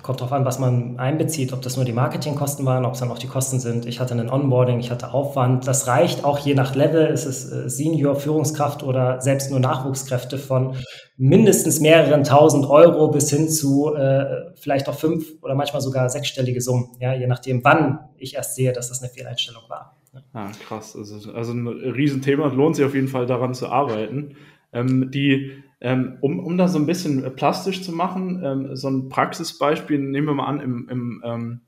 Kommt 0.02 0.20
darauf 0.20 0.32
an, 0.32 0.44
was 0.44 0.60
man 0.60 0.96
einbezieht, 1.00 1.52
ob 1.52 1.60
das 1.60 1.74
nur 1.74 1.84
die 1.84 1.92
Marketingkosten 1.92 2.64
waren, 2.64 2.84
ob 2.84 2.94
es 2.94 3.00
dann 3.00 3.10
auch 3.10 3.18
die 3.18 3.26
Kosten 3.26 3.58
sind. 3.58 3.84
Ich 3.84 3.98
hatte 3.98 4.14
einen 4.14 4.30
Onboarding, 4.30 4.78
ich 4.78 4.92
hatte 4.92 5.12
Aufwand. 5.12 5.66
Das 5.66 5.88
reicht 5.88 6.24
auch 6.24 6.38
je 6.38 6.54
nach 6.54 6.76
Level. 6.76 7.06
Ist 7.06 7.24
es 7.24 7.50
äh, 7.50 7.68
Senior, 7.68 8.14
Führungskraft 8.14 8.84
oder 8.84 9.20
selbst 9.20 9.50
nur 9.50 9.58
Nachwuchskräfte 9.58 10.38
von 10.38 10.76
mindestens 11.16 11.80
mehreren 11.80 12.22
tausend 12.22 12.64
Euro 12.66 13.10
bis 13.10 13.28
hin 13.30 13.48
zu 13.48 13.92
äh, 13.96 14.52
vielleicht 14.54 14.88
auch 14.88 14.94
fünf 14.94 15.26
oder 15.42 15.56
manchmal 15.56 15.82
sogar 15.82 16.08
sechsstellige 16.10 16.60
Summen. 16.60 16.90
Ja, 17.00 17.12
je 17.14 17.26
nachdem, 17.26 17.64
wann 17.64 17.98
ich 18.18 18.36
erst 18.36 18.54
sehe, 18.54 18.72
dass 18.72 18.88
das 18.88 19.02
eine 19.02 19.10
Fehleinstellung 19.10 19.64
war. 19.68 19.96
Ja. 20.14 20.20
Ah, 20.32 20.50
krass. 20.68 20.94
Also, 20.94 21.32
also 21.32 21.52
ein 21.52 21.66
Riesenthema. 21.66 22.46
Lohnt 22.46 22.76
sich 22.76 22.84
auf 22.84 22.94
jeden 22.94 23.08
Fall 23.08 23.26
daran 23.26 23.52
zu 23.52 23.68
arbeiten. 23.68 24.36
Ähm, 24.72 25.10
die 25.10 25.62
ähm, 25.82 26.18
um, 26.20 26.38
um 26.38 26.56
das 26.56 26.72
so 26.72 26.78
ein 26.78 26.86
bisschen 26.86 27.34
plastisch 27.34 27.82
zu 27.82 27.92
machen, 27.92 28.40
ähm, 28.44 28.76
so 28.76 28.88
ein 28.88 29.08
Praxisbeispiel 29.08 29.98
nehmen 29.98 30.28
wir 30.28 30.34
mal 30.34 30.46
an 30.46 30.60
im, 30.60 30.88
im 30.88 31.22
ähm, 31.24 31.60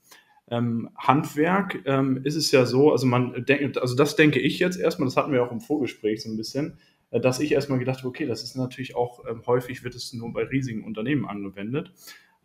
ähm 0.49 0.91
Handwerk 0.97 1.83
ähm, 1.85 2.21
ist 2.23 2.37
es 2.37 2.53
ja 2.53 2.65
so, 2.65 2.93
also 2.93 3.07
man 3.07 3.45
denkt, 3.45 3.77
also 3.77 3.97
das 3.97 4.15
denke 4.15 4.39
ich 4.39 4.61
jetzt 4.61 4.79
erstmal, 4.79 5.09
das 5.09 5.17
hatten 5.17 5.33
wir 5.33 5.43
auch 5.43 5.51
im 5.51 5.61
Vorgespräch 5.61 6.23
so 6.23 6.31
ein 6.31 6.37
bisschen, 6.37 6.79
äh, 7.11 7.19
dass 7.19 7.41
ich 7.41 7.51
erstmal 7.51 7.81
gedacht 7.81 7.99
habe, 7.99 8.09
okay, 8.09 8.27
das 8.27 8.45
ist 8.45 8.55
natürlich 8.55 8.95
auch 8.95 9.25
ähm, 9.29 9.43
häufig 9.47 9.83
wird 9.83 9.97
es 9.97 10.13
nur 10.13 10.33
bei 10.33 10.45
riesigen 10.45 10.85
Unternehmen 10.85 11.27
angewendet. 11.27 11.93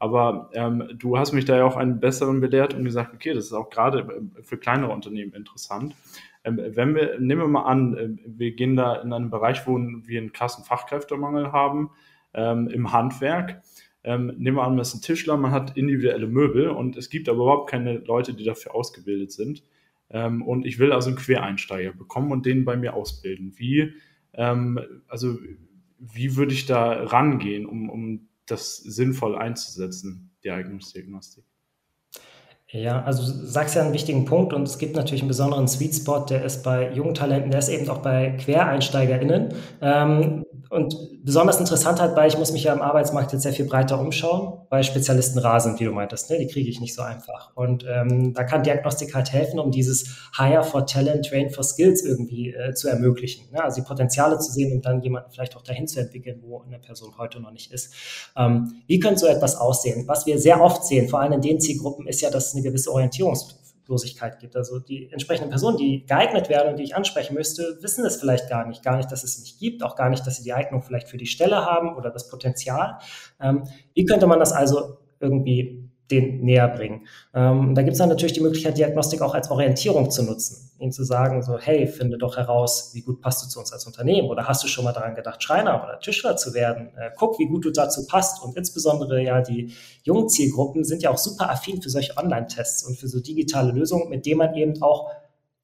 Aber 0.02 0.50
du 0.96 1.18
hast 1.18 1.34
mich 1.34 1.44
da 1.44 1.58
ja 1.58 1.66
auch 1.66 1.76
einen 1.76 2.00
besseren 2.00 2.40
belehrt 2.40 2.74
und 2.74 2.86
gesagt, 2.86 3.14
okay, 3.14 3.34
das 3.34 3.48
ist 3.48 3.54
auch 3.54 3.70
gerade 3.70 4.00
äh, 4.00 4.44
für 4.44 4.58
kleinere 4.58 4.94
Unternehmen 4.94 5.34
interessant. 5.34 5.94
Ähm, 6.44 6.60
wenn 6.76 6.96
wir, 6.96 7.20
nehmen 7.20 7.42
wir 7.42 7.48
mal 7.48 7.64
an, 7.64 7.98
äh, 7.98 8.10
wir 8.26 8.52
gehen 8.56 8.76
da 8.76 8.96
in 8.96 9.14
einen 9.14 9.30
Bereich, 9.30 9.68
wo 9.68 9.78
wir 9.78 10.20
einen 10.20 10.34
krassen 10.34 10.64
Fachkräftemangel 10.64 11.52
haben, 11.52 11.92
ähm, 12.34 12.68
im 12.68 12.92
Handwerk. 12.92 13.62
Ähm, 14.04 14.34
nehmen 14.38 14.58
wir 14.58 14.64
an, 14.64 14.72
man 14.72 14.82
ist 14.82 14.94
ein 14.94 15.02
Tischler, 15.02 15.36
man 15.38 15.52
hat 15.52 15.76
individuelle 15.76 16.28
Möbel 16.28 16.70
und 16.70 16.96
es 16.96 17.10
gibt 17.10 17.28
aber 17.28 17.44
überhaupt 17.44 17.70
keine 17.70 17.98
Leute, 17.98 18.34
die 18.34 18.46
dafür 18.46 18.74
ausgebildet 18.74 19.32
sind. 19.32 19.64
Ähm, 20.10 20.42
und 20.42 20.66
ich 20.66 20.80
will 20.80 20.92
also 20.92 21.10
einen 21.10 21.18
Quereinsteiger 21.18 21.94
bekommen 21.94 22.32
und 22.32 22.46
den 22.46 22.66
bei 22.66 22.78
mir 22.78 22.94
ausbilden. 22.94 23.54
Wie, 23.58 23.94
ähm, 24.34 24.80
also, 25.08 25.38
wie 26.00 26.36
würde 26.38 26.54
ich 26.54 26.66
da 26.66 27.04
rangehen, 27.04 27.66
um, 27.66 27.90
um 27.90 28.30
das 28.46 28.78
sinnvoll 28.78 29.36
einzusetzen, 29.36 30.32
die 30.44 30.52
Eignungsdiagnostik? 30.52 31.44
Ja, 32.72 33.02
also 33.02 33.24
du 33.24 33.46
sagst 33.48 33.76
ja 33.76 33.82
einen 33.82 33.94
wichtigen 33.94 34.26
Punkt 34.26 34.54
und 34.54 34.64
es 34.64 34.78
gibt 34.78 34.96
natürlich 34.96 35.22
einen 35.22 35.28
besonderen 35.28 35.68
Sweet 35.68 35.96
Spot, 35.96 36.20
der 36.30 36.44
ist 36.44 36.64
bei 36.64 36.92
jungen 36.92 37.16
Talenten, 37.16 37.50
der 37.50 37.60
ist 37.60 37.70
eben 37.70 37.90
auch 37.90 37.98
bei 37.98 38.38
QuereinsteigerInnen. 38.46 39.56
Ähm, 39.82 40.46
und 40.70 40.96
besonders 41.24 41.60
interessant 41.60 42.00
halt, 42.00 42.16
weil 42.16 42.28
ich 42.28 42.38
muss 42.38 42.52
mich 42.52 42.64
ja 42.64 42.74
im 42.74 42.82
Arbeitsmarkt 42.82 43.34
jetzt 43.34 43.42
sehr 43.42 43.54
viel 43.54 43.66
breiter 43.66 44.00
umschauen, 44.00 44.60
weil 44.70 44.84
Spezialisten 44.84 45.40
rar 45.40 45.60
sind, 45.60 45.80
wie 45.80 45.86
du 45.86 45.92
meintest, 45.92 46.30
ne? 46.30 46.38
die 46.38 46.46
kriege 46.46 46.70
ich 46.70 46.80
nicht 46.80 46.94
so 46.94 47.02
einfach. 47.02 47.52
Und 47.56 47.86
ähm, 47.90 48.36
da 48.36 48.44
kann 48.44 48.62
Diagnostik 48.62 49.16
halt 49.16 49.34
helfen, 49.34 49.60
um 49.60 49.72
dieses 49.72 50.30
Hire 50.38 50.64
for 50.64 50.86
Talent, 50.86 51.26
Train 51.26 51.50
for 51.50 51.64
Skills 51.64 52.04
irgendwie 52.04 52.54
äh, 52.54 52.76
zu 52.76 52.88
ermöglichen. 52.88 53.52
Ne? 53.52 53.64
Also 53.64 53.82
die 53.82 53.88
Potenziale 53.88 54.38
zu 54.38 54.52
sehen 54.52 54.72
und 54.72 54.86
dann 54.86 55.02
jemanden 55.02 55.32
vielleicht 55.32 55.58
auch 55.58 55.64
dahin 55.64 55.88
zu 55.88 56.00
entwickeln, 56.00 56.40
wo 56.44 56.62
eine 56.62 56.78
Person 56.78 57.18
heute 57.18 57.40
noch 57.40 57.52
nicht 57.52 57.72
ist. 57.72 57.92
Ähm, 58.38 58.84
wie 58.86 59.00
könnte 59.00 59.22
so 59.22 59.28
etwas 59.28 59.56
aussehen? 59.56 60.08
Was 60.08 60.28
wir 60.28 60.38
sehr 60.38 60.62
oft 60.62 60.86
sehen, 60.86 61.10
vor 61.10 61.20
allem 61.20 61.34
in 61.34 61.42
den 61.42 61.60
Zielgruppen, 61.60 62.06
ist 62.06 62.22
ja, 62.22 62.30
dass 62.30 62.54
eine 62.54 62.62
gewisse 62.62 62.92
Orientierungslosigkeit 63.90 64.40
gibt. 64.40 64.56
Also 64.56 64.80
die 64.80 65.12
entsprechenden 65.12 65.50
Personen, 65.50 65.78
die 65.78 66.06
geeignet 66.06 66.50
werden 66.50 66.70
und 66.70 66.78
die 66.78 66.84
ich 66.84 66.96
ansprechen 66.96 67.34
müsste, 67.34 67.78
wissen 67.82 68.06
es 68.06 68.18
vielleicht 68.18 68.50
gar 68.50 68.68
nicht. 68.68 68.84
Gar 68.84 68.98
nicht, 68.98 69.12
dass 69.12 69.24
es 69.24 69.40
nicht 69.40 69.60
gibt, 69.60 69.84
auch 69.84 69.96
gar 69.96 70.10
nicht, 70.10 70.26
dass 70.26 70.38
sie 70.38 70.44
die 70.44 70.54
Eignung 70.54 70.82
vielleicht 70.82 71.10
für 71.10 71.18
die 71.18 71.26
Stelle 71.26 71.66
haben 71.66 71.96
oder 71.96 72.12
das 72.12 72.30
Potenzial. 72.30 73.00
Ähm, 73.42 73.64
wie 73.94 74.06
könnte 74.06 74.28
man 74.28 74.40
das 74.40 74.54
also 74.54 74.98
irgendwie 75.20 75.79
den 76.12 76.42
näher 76.42 76.68
bringen. 76.68 77.08
Ähm, 77.34 77.76
da 77.76 77.82
gibt 77.82 77.94
es 77.94 78.00
dann 78.00 78.10
natürlich 78.10 78.34
die 78.34 78.42
Möglichkeit, 78.42 78.78
Diagnostik 78.78 79.22
auch 79.22 79.34
als 79.34 79.52
Orientierung 79.52 80.10
zu 80.10 80.24
nutzen. 80.24 80.72
Ihnen 80.80 80.92
zu 80.92 81.04
sagen, 81.04 81.44
so, 81.44 81.58
hey, 81.58 81.88
finde 81.88 82.18
doch 82.18 82.38
heraus, 82.38 82.92
wie 82.94 83.02
gut 83.02 83.22
passt 83.22 83.44
du 83.44 83.50
zu 83.50 83.60
uns 83.60 83.74
als 83.74 83.86
Unternehmen 83.86 84.30
oder 84.30 84.48
hast 84.48 84.64
du 84.64 84.68
schon 84.68 84.86
mal 84.86 84.94
daran 84.94 85.16
gedacht, 85.16 85.44
Schreiner 85.44 85.84
oder 85.84 86.00
Tischler 86.00 86.38
zu 86.38 86.54
werden? 86.54 86.90
Äh, 86.98 87.12
guck, 87.18 87.38
wie 87.38 87.48
gut 87.48 87.66
du 87.66 87.72
dazu 87.72 88.08
passt. 88.08 88.44
Und 88.44 88.56
insbesondere 88.56 89.22
ja 89.22 89.42
die 89.42 89.74
jungen 90.04 90.30
Zielgruppen 90.30 90.84
sind 90.84 91.04
ja 91.04 91.12
auch 91.12 91.18
super 91.18 91.50
affin 91.50 91.82
für 91.82 91.90
solche 91.90 92.18
Online-Tests 92.18 92.84
und 92.84 92.98
für 92.98 93.08
so 93.08 93.20
digitale 93.20 93.72
Lösungen, 93.72 94.10
mit 94.10 94.26
denen 94.26 94.40
man 94.40 94.56
eben 94.56 94.82
auch 94.82 95.12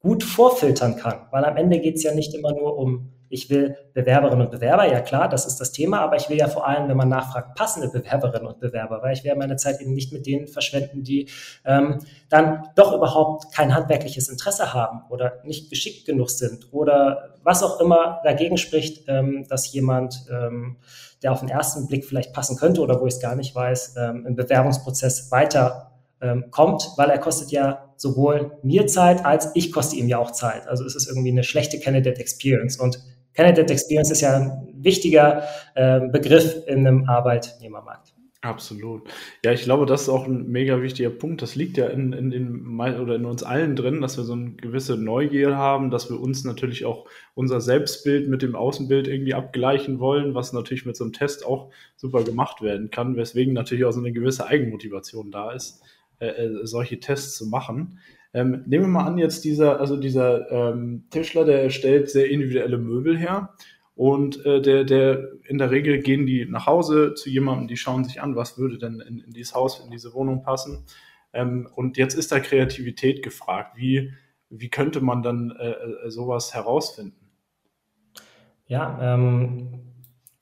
gut 0.00 0.22
vorfiltern 0.22 0.96
kann. 0.96 1.26
Weil 1.30 1.44
am 1.44 1.56
Ende 1.56 1.80
geht 1.80 1.96
es 1.96 2.02
ja 2.02 2.14
nicht 2.14 2.34
immer 2.34 2.52
nur 2.52 2.78
um 2.78 3.12
ich 3.28 3.50
will 3.50 3.76
Bewerberinnen 3.92 4.46
und 4.46 4.50
Bewerber, 4.50 4.86
ja 4.86 5.00
klar, 5.00 5.28
das 5.28 5.46
ist 5.46 5.58
das 5.58 5.72
Thema, 5.72 6.00
aber 6.00 6.16
ich 6.16 6.28
will 6.28 6.36
ja 6.36 6.48
vor 6.48 6.66
allem, 6.66 6.88
wenn 6.88 6.96
man 6.96 7.08
nachfragt, 7.08 7.56
passende 7.56 7.88
Bewerberinnen 7.88 8.46
und 8.46 8.60
Bewerber, 8.60 9.02
weil 9.02 9.14
ich 9.14 9.24
werde 9.24 9.38
meine 9.38 9.56
Zeit 9.56 9.80
eben 9.80 9.92
nicht 9.92 10.12
mit 10.12 10.26
denen 10.26 10.46
verschwenden, 10.46 11.02
die 11.02 11.28
ähm, 11.64 11.98
dann 12.28 12.68
doch 12.76 12.92
überhaupt 12.92 13.52
kein 13.52 13.74
handwerkliches 13.74 14.28
Interesse 14.28 14.72
haben 14.72 15.02
oder 15.10 15.40
nicht 15.44 15.70
geschickt 15.70 16.06
genug 16.06 16.30
sind 16.30 16.72
oder 16.72 17.34
was 17.42 17.62
auch 17.62 17.80
immer 17.80 18.20
dagegen 18.24 18.58
spricht, 18.58 19.04
ähm, 19.08 19.46
dass 19.48 19.72
jemand, 19.72 20.26
ähm, 20.30 20.76
der 21.22 21.32
auf 21.32 21.40
den 21.40 21.48
ersten 21.48 21.86
Blick 21.86 22.04
vielleicht 22.04 22.32
passen 22.32 22.56
könnte 22.56 22.80
oder 22.80 23.00
wo 23.00 23.06
ich 23.06 23.14
es 23.14 23.20
gar 23.20 23.36
nicht 23.36 23.54
weiß, 23.54 23.94
ähm, 23.98 24.26
im 24.26 24.36
Bewerbungsprozess 24.36 25.30
weiter 25.30 25.92
ähm, 26.20 26.50
kommt, 26.50 26.92
weil 26.96 27.10
er 27.10 27.18
kostet 27.18 27.50
ja 27.50 27.86
sowohl 27.96 28.58
mir 28.62 28.86
Zeit 28.86 29.24
als 29.24 29.50
ich 29.54 29.72
koste 29.72 29.96
ihm 29.96 30.08
ja 30.08 30.18
auch 30.18 30.30
Zeit. 30.30 30.66
Also 30.68 30.84
es 30.84 30.94
ist 30.94 31.08
irgendwie 31.08 31.30
eine 31.30 31.44
schlechte 31.44 31.78
Candidate 31.80 32.20
Experience 32.20 32.78
und 32.78 33.00
Candidate 33.36 33.72
Experience 33.72 34.10
ist 34.10 34.22
ja 34.22 34.36
ein 34.36 34.68
wichtiger 34.74 35.44
äh, 35.74 36.00
Begriff 36.08 36.56
in 36.66 36.86
einem 36.86 37.08
Arbeitnehmermarkt. 37.08 38.16
Absolut. 38.42 39.08
Ja, 39.44 39.52
ich 39.52 39.62
glaube, 39.62 39.86
das 39.86 40.02
ist 40.02 40.08
auch 40.08 40.26
ein 40.26 40.48
mega 40.48 40.80
wichtiger 40.80 41.10
Punkt. 41.10 41.42
Das 41.42 41.56
liegt 41.56 41.76
ja 41.78 41.88
in, 41.88 42.12
in, 42.12 42.30
den, 42.30 42.78
oder 42.78 43.16
in 43.16 43.24
uns 43.24 43.42
allen 43.42 43.74
drin, 43.74 44.00
dass 44.00 44.16
wir 44.18 44.24
so 44.24 44.34
eine 44.34 44.52
gewisse 44.52 44.96
Neugier 44.96 45.56
haben, 45.56 45.90
dass 45.90 46.10
wir 46.10 46.20
uns 46.20 46.44
natürlich 46.44 46.84
auch 46.84 47.08
unser 47.34 47.60
Selbstbild 47.60 48.28
mit 48.28 48.42
dem 48.42 48.54
Außenbild 48.54 49.08
irgendwie 49.08 49.34
abgleichen 49.34 49.98
wollen, 49.98 50.34
was 50.34 50.52
natürlich 50.52 50.86
mit 50.86 50.96
so 50.96 51.04
einem 51.04 51.12
Test 51.12 51.44
auch 51.44 51.70
super 51.96 52.22
gemacht 52.22 52.62
werden 52.62 52.90
kann, 52.90 53.16
weswegen 53.16 53.52
natürlich 53.52 53.84
auch 53.84 53.92
so 53.92 54.00
eine 54.00 54.12
gewisse 54.12 54.46
Eigenmotivation 54.46 55.32
da 55.32 55.50
ist, 55.50 55.82
äh, 56.20 56.28
äh 56.28 56.66
solche 56.66 57.00
Tests 57.00 57.36
zu 57.36 57.46
machen. 57.46 57.98
Ähm, 58.36 58.64
nehmen 58.66 58.84
wir 58.84 58.88
mal 58.88 59.06
an, 59.06 59.16
jetzt 59.16 59.46
dieser, 59.46 59.80
also 59.80 59.96
dieser 59.96 60.52
ähm, 60.52 61.04
Tischler, 61.08 61.46
der 61.46 61.70
stellt 61.70 62.10
sehr 62.10 62.28
individuelle 62.28 62.76
Möbel 62.76 63.16
her. 63.16 63.54
Und 63.94 64.44
äh, 64.44 64.60
der, 64.60 64.84
der, 64.84 65.30
in 65.48 65.56
der 65.56 65.70
Regel 65.70 66.00
gehen 66.00 66.26
die 66.26 66.44
nach 66.44 66.66
Hause 66.66 67.14
zu 67.14 67.30
jemandem, 67.30 67.66
die 67.66 67.78
schauen 67.78 68.04
sich 68.04 68.20
an, 68.20 68.36
was 68.36 68.58
würde 68.58 68.76
denn 68.76 69.00
in, 69.00 69.20
in 69.20 69.32
dieses 69.32 69.54
Haus, 69.54 69.82
in 69.82 69.90
diese 69.90 70.12
Wohnung 70.12 70.42
passen. 70.42 70.84
Ähm, 71.32 71.66
und 71.74 71.96
jetzt 71.96 72.12
ist 72.12 72.30
da 72.30 72.38
Kreativität 72.38 73.22
gefragt. 73.22 73.78
Wie, 73.78 74.12
wie 74.50 74.68
könnte 74.68 75.00
man 75.00 75.22
dann 75.22 75.56
äh, 75.58 75.70
äh 75.70 76.10
sowas 76.10 76.52
herausfinden? 76.52 77.30
Ja, 78.66 79.14
ähm, 79.14 79.80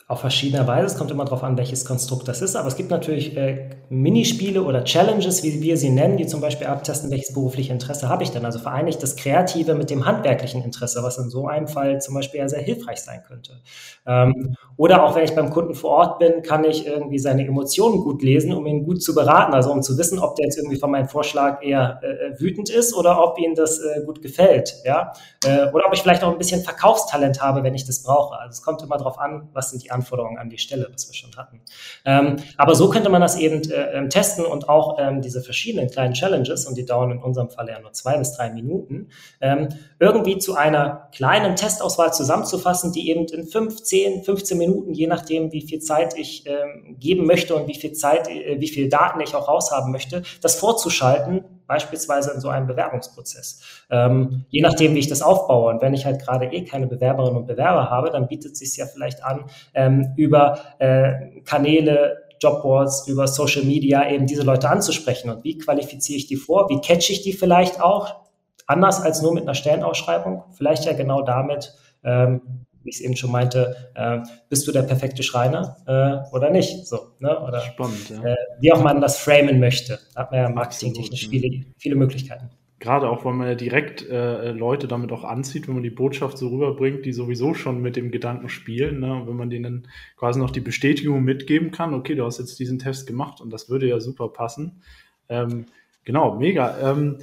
auf 0.07 0.21
verschiedene 0.21 0.67
Weise. 0.67 0.87
Es 0.87 0.99
kommt 0.99 1.11
immer 1.11 1.25
darauf 1.25 1.43
an, 1.43 1.57
welches 1.57 1.87
Konstrukt 1.87 2.29
das 2.29 2.43
ist. 2.43 2.57
Aber 2.57 2.69
es 2.69 2.77
gibt 2.77 2.91
natürlich 2.91 3.35
äh, 3.39 3.71
Minispiele 3.89 4.63
oder 4.63 4.85
Challenges, 4.85 5.43
wie 5.43 5.63
wir 5.63 5.79
sie 5.79 5.89
nennen, 5.89 6.19
die 6.19 6.27
zum 6.27 6.43
Beispiel 6.43 6.67
abtesten, 6.67 7.11
welches 7.11 7.33
berufliche 7.33 7.73
Interesse 7.73 8.11
habe 8.11 8.23
ich 8.23 8.31
denn. 8.31 8.45
Also 8.45 8.59
vereinigt 8.59 9.03
das 9.03 9.17
Kreative 9.17 9.75
mit 9.75 9.89
dem 9.89 10.05
handwerklichen 10.05 10.63
Interesse, 10.63 11.03
was 11.03 11.17
in 11.17 11.31
so 11.31 11.47
einem 11.47 11.69
Fall 11.69 12.03
zum 12.03 12.15
Beispiel 12.15 12.41
ja 12.41 12.49
sehr 12.49 12.61
hilfreich 12.61 12.99
sein 12.99 13.23
könnte. 13.27 13.63
Ähm, 14.07 14.57
oder 14.77 15.05
auch 15.05 15.15
wenn 15.15 15.25
ich 15.25 15.35
beim 15.35 15.49
Kunden 15.49 15.75
vor 15.75 15.91
Ort 15.91 16.19
bin, 16.19 16.43
kann 16.43 16.65
ich 16.65 16.87
irgendwie 16.87 17.19
seine 17.19 17.47
Emotionen 17.47 18.03
gut 18.03 18.23
lesen, 18.23 18.53
um 18.53 18.67
ihn 18.67 18.85
gut 18.85 19.03
zu 19.03 19.15
beraten. 19.15 19.55
Also 19.55 19.73
um 19.73 19.83
zu 19.83 19.97
wissen, 19.97 20.19
ob 20.19 20.37
der 20.37 20.45
jetzt 20.45 20.59
irgendwie 20.59 20.77
von 20.77 20.91
meinem 20.91 21.09
Vorschlag 21.09 21.63
eher 21.63 22.01
äh, 22.03 22.39
wütend 22.39 22.69
ist 22.69 22.95
oder 22.95 23.23
ob 23.23 23.39
ihm 23.39 23.55
das 23.55 23.79
äh, 23.79 24.03
gut 24.05 24.21
gefällt. 24.21 24.75
Ja? 24.85 25.13
Äh, 25.47 25.71
oder 25.73 25.87
ob 25.87 25.95
ich 25.95 26.03
vielleicht 26.03 26.23
auch 26.25 26.33
ein 26.33 26.39
bisschen 26.39 26.63
Verkaufstalent 26.63 27.41
habe, 27.41 27.63
wenn 27.63 27.75
ich 27.75 27.87
das 27.87 28.03
brauche. 28.03 28.39
Also 28.39 28.51
es 28.51 28.63
kommt 28.63 28.83
immer 28.83 28.99
darauf 28.99 29.19
an, 29.19 29.49
was 29.55 29.71
sind 29.71 29.83
die 29.83 29.94
Anforderungen 29.95 30.39
an 30.39 30.51
die 30.51 30.59
Stelle, 30.59 30.89
was 30.93 31.09
wir 31.09 31.15
schon 31.15 31.35
hatten. 31.37 31.61
Ähm, 32.05 32.37
aber 32.57 32.75
so 32.75 32.91
könnte 32.91 33.09
man 33.09 33.21
das 33.21 33.37
eben 33.37 33.63
äh, 33.71 33.97
ähm, 33.97 34.11
testen 34.11 34.45
und 34.45 34.69
auch 34.69 34.99
ähm, 34.99 35.23
diese 35.23 35.43
verschiedenen 35.43 35.89
kleinen 35.89 36.15
Challenges, 36.15 36.67
und 36.67 36.77
die 36.77 36.85
dauern 36.85 37.13
in 37.13 37.19
unserem 37.19 37.51
Fall 37.51 37.69
ja 37.69 37.81
nur 37.81 37.93
zwei 37.93 38.19
bis 38.19 38.33
drei 38.33 38.51
Minuten, 38.51 39.09
ähm, 39.41 39.69
irgendwie 39.99 40.39
zu 40.39 40.55
einer 40.55 41.09
kleinen 41.13 41.57
Testauswahl 41.57 42.13
zusammenzufassen, 42.13 42.93
die 42.93 43.09
eben 43.09 43.25
in 43.27 43.47
15, 43.47 44.25
15 44.25 44.59
Minuten, 44.59 44.93
je 44.93 45.07
nachdem, 45.07 45.53
wie 45.53 45.63
viel 45.63 45.81
Zeit 45.81 46.19
ich 46.19 46.45
ähm, 46.47 46.97
geben 46.99 47.27
möchte 47.27 47.55
und 47.55 47.69
wie 47.69 47.75
viel 47.75 47.93
Zeit, 47.93 48.29
äh, 48.29 48.61
wie 48.61 48.69
viel 48.69 48.89
Daten 48.89 49.21
ich 49.21 49.35
auch 49.35 49.49
raushaben 49.49 49.93
möchte, 49.93 50.23
das 50.41 50.57
vorzuschalten, 50.57 51.45
beispielsweise 51.67 52.33
in 52.33 52.41
so 52.41 52.49
einem 52.49 52.67
Bewerbungsprozess. 52.67 53.61
Ähm, 53.91 54.45
je 54.49 54.63
nachdem, 54.63 54.95
wie 54.95 54.99
ich 54.99 55.09
das 55.09 55.23
aufbaue. 55.23 55.73
Und 55.73 55.83
wenn 55.83 55.95
ich 55.95 56.05
halt 56.05 56.21
gerade 56.23 56.47
eh 56.47 56.65
keine 56.65 56.87
Bewerberinnen 56.87 57.37
und 57.37 57.47
Bewerber 57.47 57.91
habe, 57.91 58.11
dann 58.11 58.29
bietet 58.29 58.53
es 58.53 58.59
sich 58.59 58.77
ja 58.77 58.87
vielleicht 58.87 59.25
an, 59.25 59.45
ähm, 59.75 60.13
über 60.17 60.59
äh, 60.79 61.41
Kanäle 61.43 62.19
Jobboards, 62.41 63.09
über 63.09 63.27
Social 63.27 63.63
Media 63.63 64.09
eben 64.11 64.27
diese 64.27 64.43
Leute 64.43 64.69
anzusprechen. 64.69 65.31
Und 65.31 65.45
wie 65.45 65.59
qualifiziere 65.59 66.19
ich 66.19 66.27
die 66.27 66.37
vor? 66.37 66.69
Wie 66.69 66.81
catche 66.81 67.13
ich 67.13 67.23
die 67.23 67.33
vielleicht 67.33 67.81
auch? 67.81 68.25
anders 68.67 69.01
als 69.01 69.23
nur 69.23 69.35
mit 69.35 69.45
einer 69.45 69.55
Stellenausschreibung. 69.55 70.45
Vielleicht 70.53 70.85
ja 70.85 70.93
genau 70.93 71.23
damit, 71.23 71.75
ähm, 72.03 72.64
wie 72.85 72.91
ich 72.91 72.97
es 72.97 73.01
eben 73.01 73.17
schon 73.17 73.33
meinte, 73.33 73.91
äh, 73.95 74.19
bist 74.49 74.69
du 74.69 74.73
der 74.73 74.83
perfekte 74.83 75.23
Schreiner 75.23 75.77
äh, 75.87 76.35
oder 76.35 76.51
nicht? 76.51 76.87
So, 76.87 77.13
ne? 77.19 77.41
Oder 77.41 77.61
Spannend, 77.61 78.11
ja. 78.11 78.23
äh, 78.23 78.37
wie 78.61 78.73
auch 78.73 78.83
man 78.83 79.01
das 79.01 79.19
framen 79.19 79.59
möchte. 79.59 79.99
Da 80.15 80.23
hat 80.23 80.31
man 80.31 80.41
ja 80.41 80.49
marketingtechnisch 80.51 81.29
viele, 81.29 81.65
viele 81.79 81.97
Möglichkeiten. 81.97 82.51
Gerade 82.81 83.09
auch, 83.09 83.25
weil 83.25 83.33
man 83.33 83.47
ja 83.49 83.55
direkt 83.55 84.07
äh, 84.11 84.53
Leute 84.53 84.87
damit 84.87 85.11
auch 85.11 85.25
anzieht, 85.25 85.67
wenn 85.67 85.75
man 85.75 85.83
die 85.83 85.91
Botschaft 85.91 86.37
so 86.37 86.49
rüberbringt, 86.49 87.07
die 87.07 87.15
sowieso 87.15 87.55
schon 87.55 87.81
mit 87.81 87.97
dem 87.97 88.11
Gedanken 88.11 88.51
spielen. 88.51 89.01
Ne? 89.01 89.15
Und 89.15 89.27
wenn 89.27 89.37
man 89.37 89.49
denen 89.49 89.89
quasi 90.17 90.39
noch 90.39 90.51
die 90.51 90.61
Bestätigung 90.61 91.25
mitgeben 91.25 91.71
kann, 91.71 91.95
okay, 91.95 92.15
du 92.15 92.27
hast 92.27 92.39
jetzt 92.39 92.59
diesen 92.59 92.79
Test 92.79 93.07
gemacht 93.07 93.41
und 93.41 93.51
das 93.51 93.71
würde 93.71 93.89
ja 93.89 94.01
super 94.01 94.29
passen. 94.29 94.83
Ähm, 95.31 95.65
genau, 96.05 96.39
mega. 96.39 96.77
Ähm, 96.91 97.21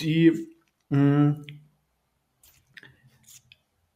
die 0.00 0.32
mh, 0.90 0.98
hm, 0.98 1.46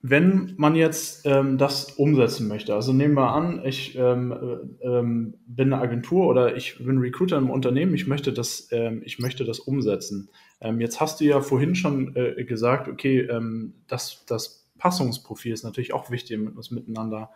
wenn 0.05 0.55
man 0.57 0.75
jetzt 0.75 1.25
ähm, 1.27 1.59
das 1.59 1.93
umsetzen 1.93 2.49
möchte, 2.49 2.75
also 2.75 2.93
nehmen 2.93 3.15
wir 3.15 3.33
an, 3.33 3.65
ich 3.65 3.97
ähm, 3.97 4.33
äh, 4.33 4.85
ähm, 4.85 5.35
bin 5.47 5.73
eine 5.73 5.81
Agentur 5.81 6.27
oder 6.27 6.57
ich 6.57 6.77
bin 6.79 6.99
Recruiter 6.99 7.39
im 7.39 7.51
Unternehmen, 7.51 7.95
ich 7.95 8.09
möchte 8.09 8.33
das, 8.33 8.69
ähm, 8.73 9.03
ich 9.05 9.21
möchte 9.21 9.45
das 9.45 9.61
umsetzen. 9.61 10.29
Ähm, 10.61 10.81
jetzt 10.81 11.01
hast 11.01 11.21
du 11.21 11.25
ja 11.25 11.41
vorhin 11.41 11.77
schon 11.77 12.17
äh, 12.17 12.45
gesagt, 12.45 12.89
okay, 12.89 13.21
ähm, 13.21 13.75
das, 13.87 14.25
das 14.27 14.69
Passungsprofil 14.77 15.53
ist 15.53 15.63
natürlich 15.63 15.95
auch 15.95 16.11
wichtig, 16.11 16.37
damit 16.37 16.55
man 16.55 16.61
es 16.61 16.71
miteinander 16.71 17.31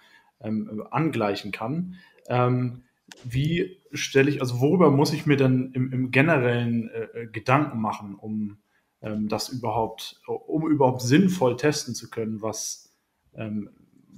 angleichen 0.90 1.50
kann. 1.50 1.94
wie 3.24 3.78
stelle 3.92 4.28
ich, 4.28 4.42
also 4.42 4.60
worüber 4.60 4.90
muss 4.90 5.14
ich 5.14 5.24
mir 5.24 5.38
denn 5.38 5.70
im, 5.72 5.90
im 5.94 6.10
generellen 6.10 6.90
äh, 6.90 7.26
Gedanken 7.26 7.80
machen, 7.80 8.16
um 8.16 8.58
das 9.00 9.50
überhaupt, 9.50 10.20
um 10.26 10.68
überhaupt 10.68 11.02
sinnvoll 11.02 11.56
testen 11.56 11.94
zu 11.94 12.10
können, 12.10 12.42
was, 12.42 12.96
ähm, 13.34 13.70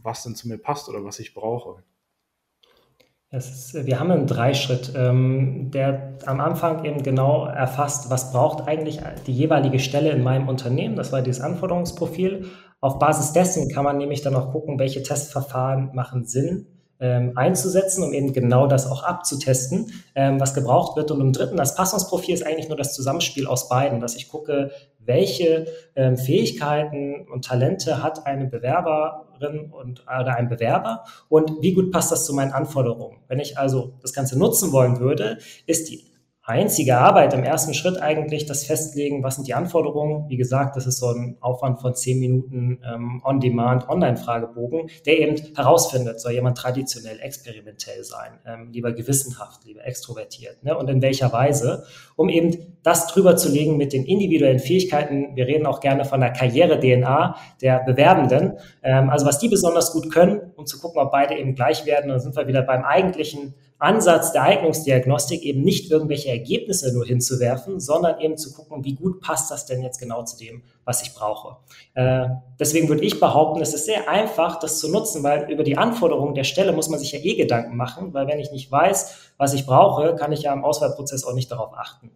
was 0.03 0.23
denn 0.23 0.35
zu 0.35 0.49
mir 0.49 0.59
passt 0.59 0.89
oder 0.89 1.05
was 1.05 1.19
ich 1.19 1.35
brauche. 1.35 1.83
Ist, 3.31 3.75
wir 3.75 4.01
haben 4.01 4.11
einen 4.11 4.27
Dreischritt, 4.27 4.95
ähm, 4.97 5.71
der 5.71 6.17
am 6.25 6.41
Anfang 6.41 6.87
eben 6.87 7.03
genau 7.03 7.45
erfasst, 7.45 8.09
was 8.09 8.33
braucht 8.33 8.67
eigentlich 8.67 9.01
die 9.27 9.35
jeweilige 9.35 9.81
Stelle 9.81 10.11
in 10.13 10.23
meinem 10.23 10.49
Unternehmen. 10.49 10.97
Das 10.97 11.13
war 11.13 11.21
dieses 11.21 11.43
Anforderungsprofil. 11.43 12.47
Auf 12.81 12.99
Basis 12.99 13.33
dessen 13.33 13.69
kann 13.71 13.85
man 13.85 13.99
nämlich 13.99 14.23
dann 14.23 14.35
auch 14.35 14.51
gucken, 14.53 14.79
welche 14.79 15.03
Testverfahren 15.03 15.95
machen 15.95 16.25
Sinn 16.25 16.78
ähm, 17.01 17.33
einzusetzen, 17.37 18.03
um 18.03 18.13
eben 18.13 18.33
genau 18.33 18.67
das 18.67 18.91
auch 18.91 19.03
abzutesten, 19.03 19.93
ähm, 20.15 20.41
was 20.41 20.55
gebraucht 20.55 20.97
wird. 20.97 21.11
Und 21.11 21.21
im 21.21 21.33
dritten, 21.33 21.57
das 21.57 21.75
Passungsprofil 21.75 22.35
ist 22.35 22.47
eigentlich 22.47 22.69
nur 22.69 22.77
das 22.77 22.95
Zusammenspiel 22.95 23.47
aus 23.47 23.69
beiden, 23.69 24.01
dass 24.01 24.17
ich 24.17 24.29
gucke, 24.29 24.71
welche 24.99 25.67
ähm, 25.97 26.17
Fähigkeiten 26.17 27.27
und 27.33 27.45
Talente 27.45 28.03
hat 28.03 28.27
eine 28.27 28.47
Bewerberin 28.47 29.71
und, 29.71 30.03
oder 30.03 30.37
ein 30.37 30.49
Bewerber 30.49 31.05
und 31.29 31.63
wie 31.63 31.73
gut 31.73 31.91
passt 31.91 32.13
das 32.13 32.27
zu 32.27 32.35
meinen 32.35 32.53
Anforderungen. 32.53 33.19
Wenn 33.27 33.41
ich 33.41 33.57
also 33.59 33.95
das 34.03 34.13
Ganze 34.13 34.39
nutzen 34.39 34.71
wollen 34.71 35.01
würde, 35.01 35.39
ist 35.67 35.89
die 35.89 36.05
einzige 36.49 36.97
Arbeit 36.97 37.35
im 37.35 37.45
ersten 37.45 37.75
Schritt 37.75 38.01
eigentlich 38.01 38.47
das 38.47 38.65
Festlegen, 38.65 39.23
was 39.23 39.35
sind 39.35 39.47
die 39.47 39.53
Anforderungen. 39.53 40.31
Wie 40.31 40.39
gesagt, 40.39 40.77
das 40.77 40.87
ist 40.87 40.99
so 40.99 41.09
ein 41.09 41.37
Aufwand 41.41 41.81
von 41.81 41.95
zehn 41.95 42.19
Minuten 42.19 42.81
ähm, 42.91 43.23
On-Demand 43.23 43.89
Online-Fragebogen, 43.89 44.89
der 45.05 45.19
eben 45.19 45.37
herausfindet, 45.55 46.21
soll 46.21 46.33
jemand 46.33 46.57
traditionell, 46.57 47.21
experimentell 47.21 48.03
sein, 48.03 48.39
ähm, 48.47 48.71
lieber 48.73 48.93
gewissenhaft, 48.93 49.67
lieber 49.67 49.85
extrovertiert 49.85 50.65
ne? 50.65 50.77
und 50.77 50.89
in 50.89 51.03
welcher 51.03 51.31
Weise, 51.35 51.85
um 52.17 52.31
eben 52.31 52.79
das 52.83 53.09
drüber 53.09 53.37
zu 53.37 53.51
legen 53.51 53.77
mit 53.77 53.93
den 53.93 54.07
individuellen 54.07 54.59
Fähigkeiten. 54.59 55.37
Wir 55.37 55.47
reden 55.47 55.67
auch 55.67 55.81
gerne 55.81 56.07
von 56.07 56.21
der 56.21 56.33
Karriere-DNA 56.33 57.37
der 57.61 57.81
Bewerbenden, 57.81 58.55
ähm, 58.83 59.11
also 59.11 59.27
was 59.27 59.39
die 59.39 59.49
besonders 59.49 59.93
gut 59.93 60.11
können, 60.11 60.41
um 60.57 60.65
zu 60.65 60.81
gucken, 60.81 60.99
ob 61.03 61.13
beide 61.13 61.37
eben 61.37 61.55
gleich 61.55 61.85
werden. 61.85 62.09
Dann 62.09 62.21
sind 62.21 62.35
wir 62.35 62.47
wieder 62.47 62.63
beim 62.63 62.85
eigentlichen 62.85 63.55
Ansatz 63.79 64.33
der 64.33 64.43
Eignungsdiagnostik 64.43 65.43
eben 65.43 65.63
nicht 65.63 65.91
irgendwelche 65.91 66.31
Ergebnisse 66.31 66.93
nur 66.93 67.07
hinzuwerfen, 67.07 67.79
sondern 67.79 68.21
eben 68.21 68.37
zu 68.37 68.53
gucken, 68.53 68.85
wie 68.85 68.95
gut 68.95 69.21
passt 69.21 69.51
das 69.51 69.67
denn 69.67 69.83
jetzt 69.83 69.99
genau 69.99 70.25
zu 70.25 70.37
dem, 70.37 70.63
was 70.85 71.03
ich 71.03 71.15
brauche. 71.15 71.59
Äh, 71.95 72.27
deswegen 72.59 72.89
würde 72.89 73.05
ich 73.05 73.21
behaupten, 73.21 73.63
es 73.63 73.75
ist 73.75 73.87
sehr 73.87 74.09
einfach, 74.09 74.59
das 74.59 74.81
zu 74.81 74.91
nutzen, 74.91 75.23
weil 75.23 75.51
über 75.51 75.63
die 75.63 75.79
Anforderungen 75.79 76.35
der 76.35 76.45
Stelle 76.45 76.73
muss 76.73 76.89
man 76.89 76.99
sich 76.99 77.13
ja 77.13 77.21
eh 77.21 77.37
Gedanken 77.37 77.77
machen, 77.77 78.13
weil 78.15 78.27
wenn 78.27 78.41
ich 78.41 78.51
nicht 78.51 78.71
weiß, 78.71 79.33
was 79.37 79.55
ich 79.55 79.65
brauche, 79.65 80.17
kann 80.17 80.33
ich 80.33 80.43
ja 80.43 80.53
im 80.53 80.65
Auswahlprozess 80.65 81.25
auch 81.25 81.35
nicht 81.35 81.51
darauf 81.51 81.73
achten. 81.75 82.11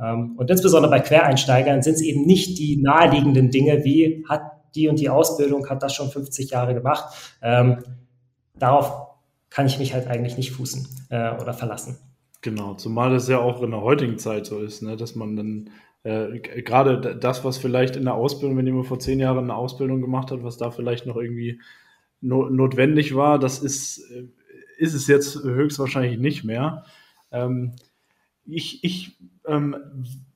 Ähm, 0.00 0.34
und 0.36 0.50
insbesondere 0.50 0.90
bei 0.90 1.00
Quereinsteigern 1.00 1.82
sind 1.82 1.94
es 1.94 2.02
eben 2.02 2.26
nicht 2.26 2.58
die 2.58 2.76
naheliegenden 2.76 3.50
Dinge, 3.50 3.84
wie 3.84 4.24
hat 4.28 4.42
die 4.74 4.88
und 4.88 4.98
die 4.98 5.08
Ausbildung, 5.08 5.68
hat 5.68 5.82
das 5.84 5.94
schon 5.94 6.10
50 6.10 6.50
Jahre 6.50 6.74
gemacht. 6.74 7.14
Ähm, 7.40 7.84
darauf 8.58 9.13
kann 9.54 9.66
ich 9.66 9.78
mich 9.78 9.94
halt 9.94 10.08
eigentlich 10.08 10.36
nicht 10.36 10.50
fußen 10.50 10.88
äh, 11.10 11.30
oder 11.40 11.54
verlassen. 11.54 11.96
Genau, 12.42 12.74
zumal 12.74 13.10
das 13.10 13.28
ja 13.28 13.38
auch 13.38 13.62
in 13.62 13.70
der 13.70 13.82
heutigen 13.82 14.18
Zeit 14.18 14.46
so 14.46 14.58
ist, 14.58 14.82
ne, 14.82 14.96
dass 14.96 15.14
man 15.14 15.36
dann 15.36 15.70
äh, 16.02 16.40
gerade 16.40 17.16
das, 17.16 17.44
was 17.44 17.56
vielleicht 17.56 17.94
in 17.94 18.04
der 18.04 18.14
Ausbildung, 18.14 18.58
wenn 18.58 18.66
jemand 18.66 18.86
vor 18.86 18.98
zehn 18.98 19.20
Jahren 19.20 19.38
eine 19.38 19.54
Ausbildung 19.54 20.00
gemacht 20.00 20.32
hat, 20.32 20.42
was 20.42 20.56
da 20.56 20.72
vielleicht 20.72 21.06
noch 21.06 21.16
irgendwie 21.16 21.60
no 22.20 22.50
notwendig 22.50 23.14
war, 23.14 23.38
das 23.38 23.60
ist, 23.60 24.10
äh, 24.10 24.24
ist 24.76 24.92
es 24.92 25.06
jetzt 25.06 25.36
höchstwahrscheinlich 25.36 26.18
nicht 26.18 26.42
mehr. 26.42 26.84
Ähm, 27.30 27.76
ich 28.44 28.82
ich 28.82 29.16
ähm, 29.46 29.76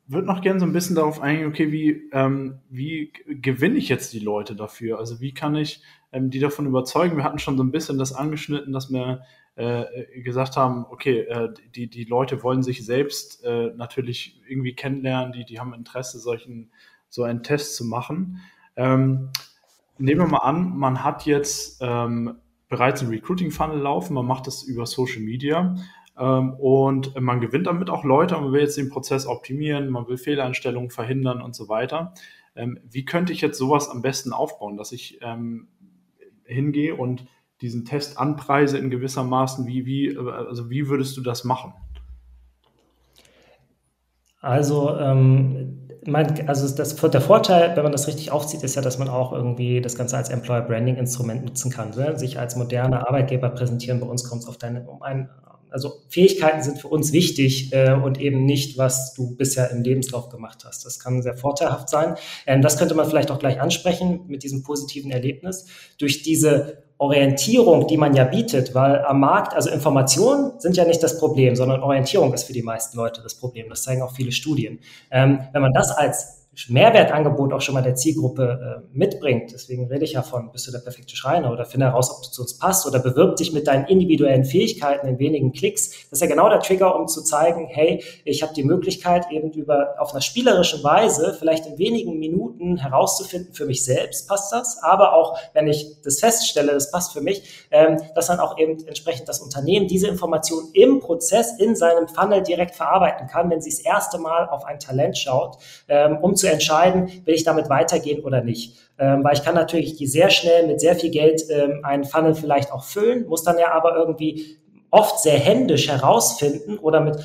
würde 0.06 0.28
noch 0.28 0.42
gerne 0.42 0.60
so 0.60 0.66
ein 0.66 0.72
bisschen 0.72 0.96
darauf 0.96 1.20
eingehen, 1.20 1.48
okay, 1.48 1.72
wie, 1.72 2.08
ähm, 2.12 2.60
wie 2.70 3.12
gewinne 3.26 3.78
ich 3.78 3.88
jetzt 3.88 4.12
die 4.12 4.20
Leute 4.20 4.54
dafür? 4.54 4.98
Also 4.98 5.20
wie 5.20 5.34
kann 5.34 5.56
ich 5.56 5.82
ähm, 6.12 6.30
die 6.30 6.40
davon 6.40 6.66
überzeugen. 6.66 7.16
Wir 7.16 7.24
hatten 7.24 7.38
schon 7.38 7.56
so 7.56 7.62
ein 7.62 7.70
bisschen 7.70 7.98
das 7.98 8.12
angeschnitten, 8.12 8.72
dass 8.72 8.90
wir 8.90 9.22
äh, 9.56 10.20
gesagt 10.22 10.56
haben, 10.56 10.86
okay, 10.88 11.20
äh, 11.20 11.52
die, 11.74 11.88
die 11.88 12.04
Leute 12.04 12.42
wollen 12.42 12.62
sich 12.62 12.86
selbst 12.86 13.44
äh, 13.44 13.72
natürlich 13.76 14.40
irgendwie 14.46 14.74
kennenlernen, 14.74 15.32
die, 15.32 15.44
die 15.44 15.58
haben 15.58 15.74
Interesse, 15.74 16.18
solchen, 16.18 16.70
so 17.08 17.24
einen 17.24 17.42
Test 17.42 17.74
zu 17.74 17.84
machen. 17.84 18.40
Ähm, 18.76 19.30
nehmen 19.98 20.20
wir 20.20 20.28
mal 20.28 20.38
an, 20.38 20.76
man 20.76 21.02
hat 21.02 21.26
jetzt 21.26 21.78
ähm, 21.80 22.36
bereits 22.68 23.02
einen 23.02 23.10
Recruiting-Funnel 23.10 23.78
laufen, 23.78 24.14
man 24.14 24.26
macht 24.26 24.46
das 24.46 24.62
über 24.62 24.86
Social 24.86 25.22
Media 25.22 25.74
ähm, 26.16 26.54
und 26.54 27.18
man 27.20 27.40
gewinnt 27.40 27.66
damit 27.66 27.90
auch 27.90 28.04
Leute 28.04 28.36
und 28.36 28.44
man 28.44 28.52
will 28.52 28.60
jetzt 28.60 28.76
den 28.76 28.90
Prozess 28.90 29.26
optimieren, 29.26 29.90
man 29.90 30.06
will 30.06 30.18
Fehleinstellungen 30.18 30.90
verhindern 30.90 31.42
und 31.42 31.56
so 31.56 31.68
weiter. 31.68 32.14
Ähm, 32.54 32.78
wie 32.88 33.04
könnte 33.04 33.32
ich 33.32 33.40
jetzt 33.40 33.58
sowas 33.58 33.88
am 33.88 34.02
besten 34.02 34.32
aufbauen, 34.32 34.76
dass 34.76 34.92
ich 34.92 35.18
ähm, 35.22 35.68
hingehe 36.48 36.94
und 36.94 37.26
diesen 37.60 37.84
Test 37.84 38.18
anpreise 38.18 38.78
in 38.78 38.90
gewisser 38.90 39.24
Maßen, 39.24 39.66
wie, 39.66 39.84
wie, 39.86 40.16
also 40.16 40.70
wie 40.70 40.88
würdest 40.88 41.16
du 41.16 41.20
das 41.20 41.44
machen? 41.44 41.72
Also, 44.40 44.96
ähm, 44.96 45.88
mein, 46.06 46.48
also 46.48 46.74
das, 46.74 46.94
der 46.96 47.20
Vorteil, 47.20 47.76
wenn 47.76 47.82
man 47.82 47.92
das 47.92 48.06
richtig 48.06 48.30
aufzieht, 48.30 48.62
ist 48.62 48.76
ja, 48.76 48.82
dass 48.82 48.98
man 48.98 49.08
auch 49.08 49.32
irgendwie 49.32 49.80
das 49.80 49.96
Ganze 49.96 50.16
als 50.16 50.30
Employer 50.30 50.62
Branding 50.62 50.96
Instrument 50.96 51.44
nutzen 51.44 51.70
kann. 51.70 51.90
Ne? 51.90 52.18
Sich 52.18 52.38
als 52.38 52.56
moderner 52.56 53.08
Arbeitgeber 53.08 53.50
präsentieren. 53.50 54.00
Bei 54.00 54.06
uns 54.06 54.24
kommt 54.24 54.42
es 54.42 54.48
auf 54.48 54.56
deine, 54.56 54.88
um 54.88 55.02
ein, 55.02 55.28
also 55.70 56.00
Fähigkeiten 56.08 56.62
sind 56.62 56.78
für 56.78 56.88
uns 56.88 57.12
wichtig 57.12 57.72
äh, 57.72 57.92
und 57.92 58.20
eben 58.20 58.44
nicht, 58.44 58.78
was 58.78 59.14
du 59.14 59.34
bisher 59.36 59.70
im 59.70 59.82
Lebenslauf 59.82 60.28
gemacht 60.28 60.64
hast. 60.64 60.84
Das 60.84 60.98
kann 60.98 61.22
sehr 61.22 61.36
vorteilhaft 61.36 61.88
sein. 61.88 62.16
Ähm, 62.46 62.62
das 62.62 62.78
könnte 62.78 62.94
man 62.94 63.06
vielleicht 63.06 63.30
auch 63.30 63.38
gleich 63.38 63.60
ansprechen 63.60 64.20
mit 64.28 64.42
diesem 64.42 64.62
positiven 64.62 65.10
Erlebnis. 65.10 65.66
Durch 65.98 66.22
diese 66.22 66.82
Orientierung, 66.98 67.86
die 67.86 67.96
man 67.96 68.14
ja 68.14 68.24
bietet, 68.24 68.74
weil 68.74 69.04
am 69.04 69.20
Markt, 69.20 69.54
also 69.54 69.70
Informationen 69.70 70.58
sind 70.58 70.76
ja 70.76 70.84
nicht 70.84 71.02
das 71.02 71.18
Problem, 71.18 71.54
sondern 71.54 71.80
Orientierung 71.80 72.34
ist 72.34 72.44
für 72.44 72.52
die 72.52 72.62
meisten 72.62 72.96
Leute 72.96 73.22
das 73.22 73.36
Problem. 73.36 73.68
Das 73.68 73.84
zeigen 73.84 74.02
auch 74.02 74.12
viele 74.12 74.32
Studien. 74.32 74.80
Ähm, 75.10 75.40
wenn 75.52 75.62
man 75.62 75.72
das 75.72 75.92
als 75.92 76.37
Mehrwertangebot 76.68 77.52
auch 77.52 77.60
schon 77.60 77.74
mal 77.74 77.82
der 77.82 77.94
Zielgruppe 77.94 78.82
äh, 78.82 78.88
mitbringt. 78.92 79.52
Deswegen 79.52 79.86
rede 79.86 80.04
ich 80.04 80.12
ja 80.12 80.22
von, 80.22 80.50
bist 80.50 80.66
du 80.66 80.72
der 80.72 80.80
perfekte 80.80 81.14
Schreiner 81.16 81.52
oder 81.52 81.64
finde 81.64 81.86
heraus, 81.86 82.10
ob 82.10 82.22
du 82.24 82.30
zu 82.30 82.42
uns 82.42 82.58
passt 82.58 82.86
oder 82.86 82.98
bewirb 82.98 83.36
dich 83.36 83.52
mit 83.52 83.66
deinen 83.66 83.86
individuellen 83.86 84.44
Fähigkeiten 84.44 85.06
in 85.06 85.18
wenigen 85.18 85.52
Klicks. 85.52 85.90
Das 86.10 86.18
ist 86.18 86.20
ja 86.20 86.26
genau 86.26 86.48
der 86.48 86.60
Trigger, 86.60 86.98
um 86.98 87.06
zu 87.06 87.22
zeigen, 87.22 87.66
hey, 87.68 88.02
ich 88.24 88.42
habe 88.42 88.52
die 88.54 88.64
Möglichkeit 88.64 89.30
eben 89.30 89.52
über 89.52 89.94
auf 89.98 90.12
einer 90.12 90.20
spielerischen 90.20 90.82
Weise 90.82 91.36
vielleicht 91.38 91.66
in 91.66 91.78
wenigen 91.78 92.18
Minuten 92.18 92.76
herauszufinden 92.78 93.54
für 93.54 93.66
mich 93.66 93.84
selbst, 93.84 94.28
passt 94.28 94.52
das, 94.52 94.82
aber 94.82 95.14
auch 95.14 95.38
wenn 95.52 95.68
ich 95.68 96.00
das 96.02 96.18
feststelle, 96.18 96.72
das 96.72 96.90
passt 96.90 97.12
für 97.12 97.20
mich, 97.20 97.68
ähm, 97.70 97.98
dass 98.14 98.26
dann 98.26 98.40
auch 98.40 98.58
eben 98.58 98.84
entsprechend 98.86 99.28
das 99.28 99.40
Unternehmen 99.40 99.86
diese 99.86 100.08
Information 100.08 100.70
im 100.72 101.00
Prozess 101.00 101.58
in 101.58 101.76
seinem 101.76 102.08
Funnel 102.08 102.42
direkt 102.42 102.74
verarbeiten 102.74 103.28
kann, 103.28 103.48
wenn 103.50 103.60
sie 103.60 103.70
das 103.70 103.80
erste 103.80 104.18
Mal 104.18 104.48
auf 104.48 104.64
ein 104.64 104.80
Talent 104.80 105.16
schaut, 105.16 105.58
ähm, 105.88 106.18
um 106.20 106.34
zu 106.34 106.47
entscheiden, 106.50 107.08
will 107.24 107.34
ich 107.34 107.44
damit 107.44 107.68
weitergehen 107.68 108.24
oder 108.24 108.42
nicht. 108.42 108.76
Ähm, 108.98 109.22
weil 109.24 109.34
ich 109.34 109.42
kann 109.42 109.54
natürlich 109.54 109.96
sehr 109.98 110.30
schnell 110.30 110.66
mit 110.66 110.80
sehr 110.80 110.96
viel 110.96 111.10
Geld 111.10 111.42
ähm, 111.50 111.80
einen 111.84 112.04
Funnel 112.04 112.34
vielleicht 112.34 112.72
auch 112.72 112.84
füllen, 112.84 113.26
muss 113.28 113.44
dann 113.44 113.58
ja 113.58 113.72
aber 113.72 113.96
irgendwie 113.96 114.58
oft 114.90 115.20
sehr 115.20 115.38
händisch 115.38 115.88
herausfinden 115.88 116.78
oder 116.78 117.00
mit 117.00 117.16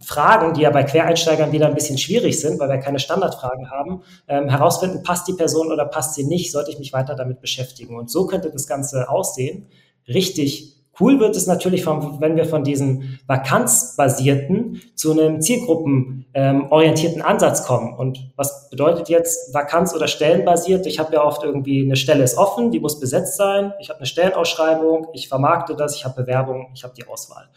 Fragen, 0.00 0.52
die 0.52 0.60
ja 0.60 0.70
bei 0.70 0.84
Quereinsteigern 0.84 1.52
wieder 1.52 1.66
ein 1.66 1.74
bisschen 1.74 1.96
schwierig 1.96 2.38
sind, 2.38 2.60
weil 2.60 2.68
wir 2.68 2.78
keine 2.78 2.98
Standardfragen 2.98 3.70
haben, 3.70 4.02
ähm, 4.28 4.48
herausfinden, 4.48 5.02
passt 5.02 5.26
die 5.26 5.32
Person 5.32 5.72
oder 5.72 5.86
passt 5.86 6.14
sie 6.14 6.24
nicht, 6.24 6.52
sollte 6.52 6.70
ich 6.70 6.78
mich 6.78 6.92
weiter 6.92 7.14
damit 7.14 7.40
beschäftigen. 7.40 7.96
Und 7.96 8.10
so 8.10 8.26
könnte 8.26 8.50
das 8.50 8.66
Ganze 8.66 9.08
aussehen. 9.08 9.68
Richtig 10.06 10.75
cool 11.00 11.20
wird 11.20 11.36
es 11.36 11.46
natürlich, 11.46 11.84
von, 11.84 12.20
wenn 12.20 12.36
wir 12.36 12.44
von 12.44 12.64
diesem 12.64 13.18
vakanzbasierten 13.26 14.80
zu 14.94 15.12
einem 15.12 15.40
zielgruppenorientierten 15.40 17.20
ähm, 17.20 17.26
Ansatz 17.26 17.66
kommen. 17.66 17.94
Und 17.94 18.30
was 18.36 18.70
bedeutet 18.70 19.08
jetzt 19.08 19.54
Vakanz- 19.54 19.94
oder 19.94 20.08
Stellenbasiert? 20.08 20.86
Ich 20.86 20.98
habe 20.98 21.14
ja 21.14 21.24
oft 21.24 21.42
irgendwie 21.42 21.84
eine 21.84 21.96
Stelle 21.96 22.24
ist 22.24 22.38
offen, 22.38 22.70
die 22.70 22.80
muss 22.80 23.00
besetzt 23.00 23.36
sein. 23.36 23.72
Ich 23.80 23.88
habe 23.88 23.98
eine 23.98 24.06
Stellenausschreibung, 24.06 25.08
ich 25.12 25.28
vermarkte 25.28 25.76
das, 25.76 25.96
ich 25.96 26.04
habe 26.04 26.22
Bewerbung, 26.22 26.70
ich 26.74 26.84
habe 26.84 26.94
die 26.96 27.06
Auswahl. 27.06 27.48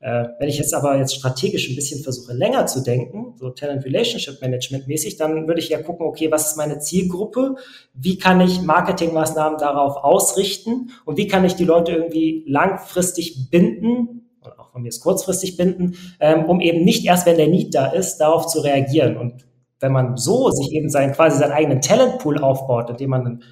Äh, 0.00 0.24
wenn 0.38 0.48
ich 0.48 0.58
jetzt 0.58 0.74
aber 0.74 0.98
jetzt 0.98 1.14
strategisch 1.14 1.68
ein 1.70 1.76
bisschen 1.76 2.02
versuche, 2.02 2.34
länger 2.34 2.66
zu 2.66 2.82
denken, 2.82 3.34
so 3.36 3.50
Talent 3.50 3.84
Relationship 3.84 4.40
Management 4.40 4.86
mäßig, 4.86 5.16
dann 5.16 5.48
würde 5.48 5.60
ich 5.60 5.70
ja 5.70 5.80
gucken, 5.82 6.06
okay, 6.06 6.30
was 6.30 6.50
ist 6.50 6.56
meine 6.56 6.78
Zielgruppe? 6.78 7.56
Wie 7.94 8.18
kann 8.18 8.40
ich 8.40 8.60
Marketingmaßnahmen 8.60 9.58
darauf 9.58 9.96
ausrichten? 9.96 10.90
Und 11.04 11.16
wie 11.16 11.26
kann 11.26 11.44
ich 11.44 11.54
die 11.54 11.64
Leute 11.64 11.92
irgendwie 11.92 12.44
langfristig 12.46 13.50
binden? 13.50 14.28
Oder 14.42 14.60
auch 14.60 14.72
von 14.72 14.82
mir 14.82 14.88
ist 14.88 15.00
kurzfristig 15.00 15.56
binden, 15.56 15.96
ähm, 16.20 16.44
um 16.44 16.60
eben 16.60 16.84
nicht 16.84 17.06
erst, 17.06 17.24
wenn 17.24 17.38
der 17.38 17.48
Need 17.48 17.74
da 17.74 17.86
ist, 17.86 18.18
darauf 18.18 18.46
zu 18.46 18.60
reagieren. 18.60 19.16
Und 19.16 19.46
wenn 19.80 19.92
man 19.92 20.16
so 20.16 20.50
sich 20.50 20.72
eben 20.72 20.90
sein, 20.90 21.12
quasi 21.12 21.38
seinen 21.38 21.52
eigenen 21.52 21.80
Talentpool 21.80 22.38
aufbaut, 22.38 22.90
indem 22.90 23.10
man 23.10 23.26
äh, 23.26 23.44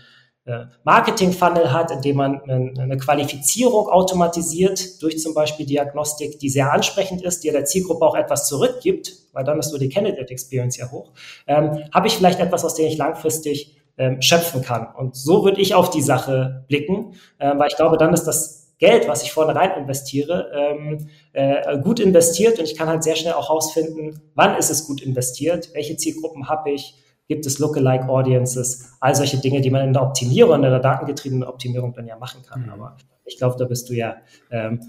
Marketing-Funnel 0.83 1.73
hat, 1.73 1.93
indem 1.93 2.17
man 2.17 2.41
eine 2.51 2.97
Qualifizierung 2.97 3.89
automatisiert 3.89 5.01
durch 5.01 5.19
zum 5.21 5.35
Beispiel 5.35 5.67
Diagnostik, 5.67 6.41
die 6.41 6.49
sehr 6.49 6.73
ansprechend 6.73 7.23
ist, 7.23 7.45
die 7.45 7.51
der 7.51 7.65
Zielgruppe 7.65 8.05
auch 8.05 8.17
etwas 8.17 8.49
zurückgibt, 8.49 9.13
weil 9.33 9.45
dann 9.45 9.59
ist 9.61 9.71
nur 9.71 9.79
die 9.79 9.89
Candidate 9.89 10.31
Experience 10.33 10.77
ja 10.77 10.91
hoch, 10.91 11.13
ähm, 11.47 11.85
habe 11.95 12.09
ich 12.09 12.17
vielleicht 12.17 12.41
etwas, 12.41 12.65
aus 12.65 12.75
dem 12.75 12.87
ich 12.87 12.97
langfristig 12.97 13.77
ähm, 13.99 14.21
schöpfen 14.21 14.63
kann. 14.63 14.89
Und 14.97 15.17
so 15.17 15.45
würde 15.45 15.61
ich 15.61 15.75
auf 15.75 15.91
die 15.91 16.03
Sache 16.03 16.65
blicken, 16.67 17.15
äh, 17.39 17.57
weil 17.57 17.69
ich 17.69 17.77
glaube, 17.77 17.97
dann 17.97 18.13
ist 18.13 18.25
das 18.25 18.63
Geld, 18.79 19.07
was 19.07 19.23
ich 19.23 19.33
vorne 19.33 19.55
rein 19.55 19.79
investiere, 19.79 20.51
ähm, 20.55 21.09
äh, 21.33 21.79
gut 21.79 22.01
investiert 22.01 22.59
und 22.59 22.65
ich 22.65 22.77
kann 22.77 22.89
halt 22.89 23.05
sehr 23.05 23.15
schnell 23.15 23.35
auch 23.35 23.49
herausfinden, 23.49 24.21
wann 24.35 24.57
ist 24.57 24.71
es 24.71 24.89
gut 24.89 25.01
investiert, 25.01 25.71
welche 25.75 25.97
Zielgruppen 25.97 26.49
habe 26.49 26.73
ich, 26.73 26.97
gibt 27.29 27.47
es 27.47 27.59
Lookalike 27.59 28.09
Audiences, 28.09 28.97
all 29.01 29.15
solche 29.15 29.39
Dinge, 29.39 29.61
die 29.61 29.71
man 29.71 29.87
in 29.87 29.93
der 29.93 30.03
Optimierung, 30.03 30.57
in 30.57 30.63
der 30.63 30.81
datengetriebenen 30.81 31.45
Optimierung 31.45 31.95
dann 31.95 32.07
ja 32.07 32.19
machen 32.19 32.43
kann. 32.43 32.65
Mhm. 32.65 32.71
Aber 32.71 32.97
ich 33.25 33.39
glaube, 33.39 33.57
da 33.59 33.65
bist 33.65 33.89
du 33.89 33.95
ja 33.95 34.17
ähm, 34.51 34.81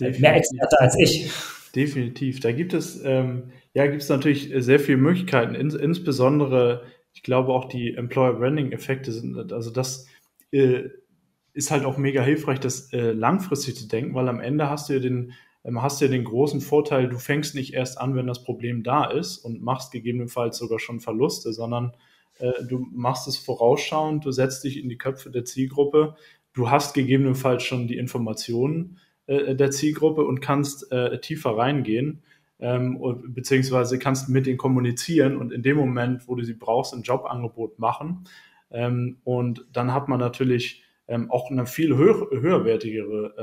mehr 0.00 0.36
Experte 0.36 0.80
als 0.80 0.96
ich. 0.98 1.30
Definitiv. 1.74 2.40
Da 2.40 2.52
gibt 2.52 2.74
es, 2.74 3.02
ähm, 3.04 3.52
ja, 3.74 3.86
gibt 3.86 4.02
es 4.02 4.08
natürlich 4.08 4.52
sehr 4.64 4.78
viele 4.78 4.98
Möglichkeiten, 4.98 5.54
ins, 5.54 5.74
insbesondere, 5.74 6.82
ich 7.12 7.22
glaube 7.22 7.52
auch 7.52 7.66
die 7.66 7.94
Employer 7.94 8.34
Branding 8.34 8.72
Effekte 8.72 9.12
sind, 9.12 9.52
also 9.52 9.70
das 9.70 10.06
äh, 10.50 10.84
ist 11.54 11.70
halt 11.70 11.84
auch 11.84 11.98
mega 11.98 12.22
hilfreich, 12.22 12.60
das 12.60 12.92
äh, 12.92 13.12
langfristig 13.12 13.76
zu 13.76 13.88
denken, 13.88 14.14
weil 14.14 14.28
am 14.28 14.40
Ende 14.40 14.68
hast 14.70 14.88
du 14.88 14.94
ja 14.94 14.98
den, 14.98 15.32
hast 15.64 16.00
du 16.00 16.08
den 16.08 16.24
großen 16.24 16.60
Vorteil, 16.60 17.08
du 17.08 17.18
fängst 17.18 17.54
nicht 17.54 17.74
erst 17.74 18.00
an, 18.00 18.16
wenn 18.16 18.26
das 18.26 18.42
Problem 18.42 18.82
da 18.82 19.04
ist 19.04 19.38
und 19.38 19.62
machst 19.62 19.92
gegebenenfalls 19.92 20.58
sogar 20.58 20.78
schon 20.78 21.00
Verluste, 21.00 21.52
sondern 21.52 21.92
äh, 22.38 22.52
du 22.68 22.86
machst 22.92 23.28
es 23.28 23.36
vorausschauend, 23.36 24.24
du 24.24 24.32
setzt 24.32 24.64
dich 24.64 24.82
in 24.82 24.88
die 24.88 24.98
Köpfe 24.98 25.30
der 25.30 25.44
Zielgruppe, 25.44 26.16
du 26.52 26.70
hast 26.70 26.94
gegebenenfalls 26.94 27.62
schon 27.62 27.86
die 27.86 27.96
Informationen 27.96 28.98
äh, 29.26 29.54
der 29.54 29.70
Zielgruppe 29.70 30.24
und 30.24 30.40
kannst 30.40 30.90
äh, 30.90 31.20
tiefer 31.20 31.56
reingehen. 31.56 32.22
Ähm, 32.58 33.00
beziehungsweise 33.26 33.98
kannst 33.98 34.28
mit 34.28 34.46
denen 34.46 34.56
kommunizieren 34.56 35.36
und 35.36 35.52
in 35.52 35.64
dem 35.64 35.76
Moment, 35.76 36.28
wo 36.28 36.36
du 36.36 36.44
sie 36.44 36.54
brauchst, 36.54 36.94
ein 36.94 37.02
Jobangebot 37.02 37.80
machen. 37.80 38.28
Ähm, 38.70 39.18
und 39.24 39.66
dann 39.72 39.92
hat 39.92 40.06
man 40.06 40.20
natürlich 40.20 40.84
ähm, 41.08 41.28
auch 41.28 41.50
eine 41.50 41.66
viel 41.66 41.96
höher, 41.96 42.28
höherwertigere 42.30 43.34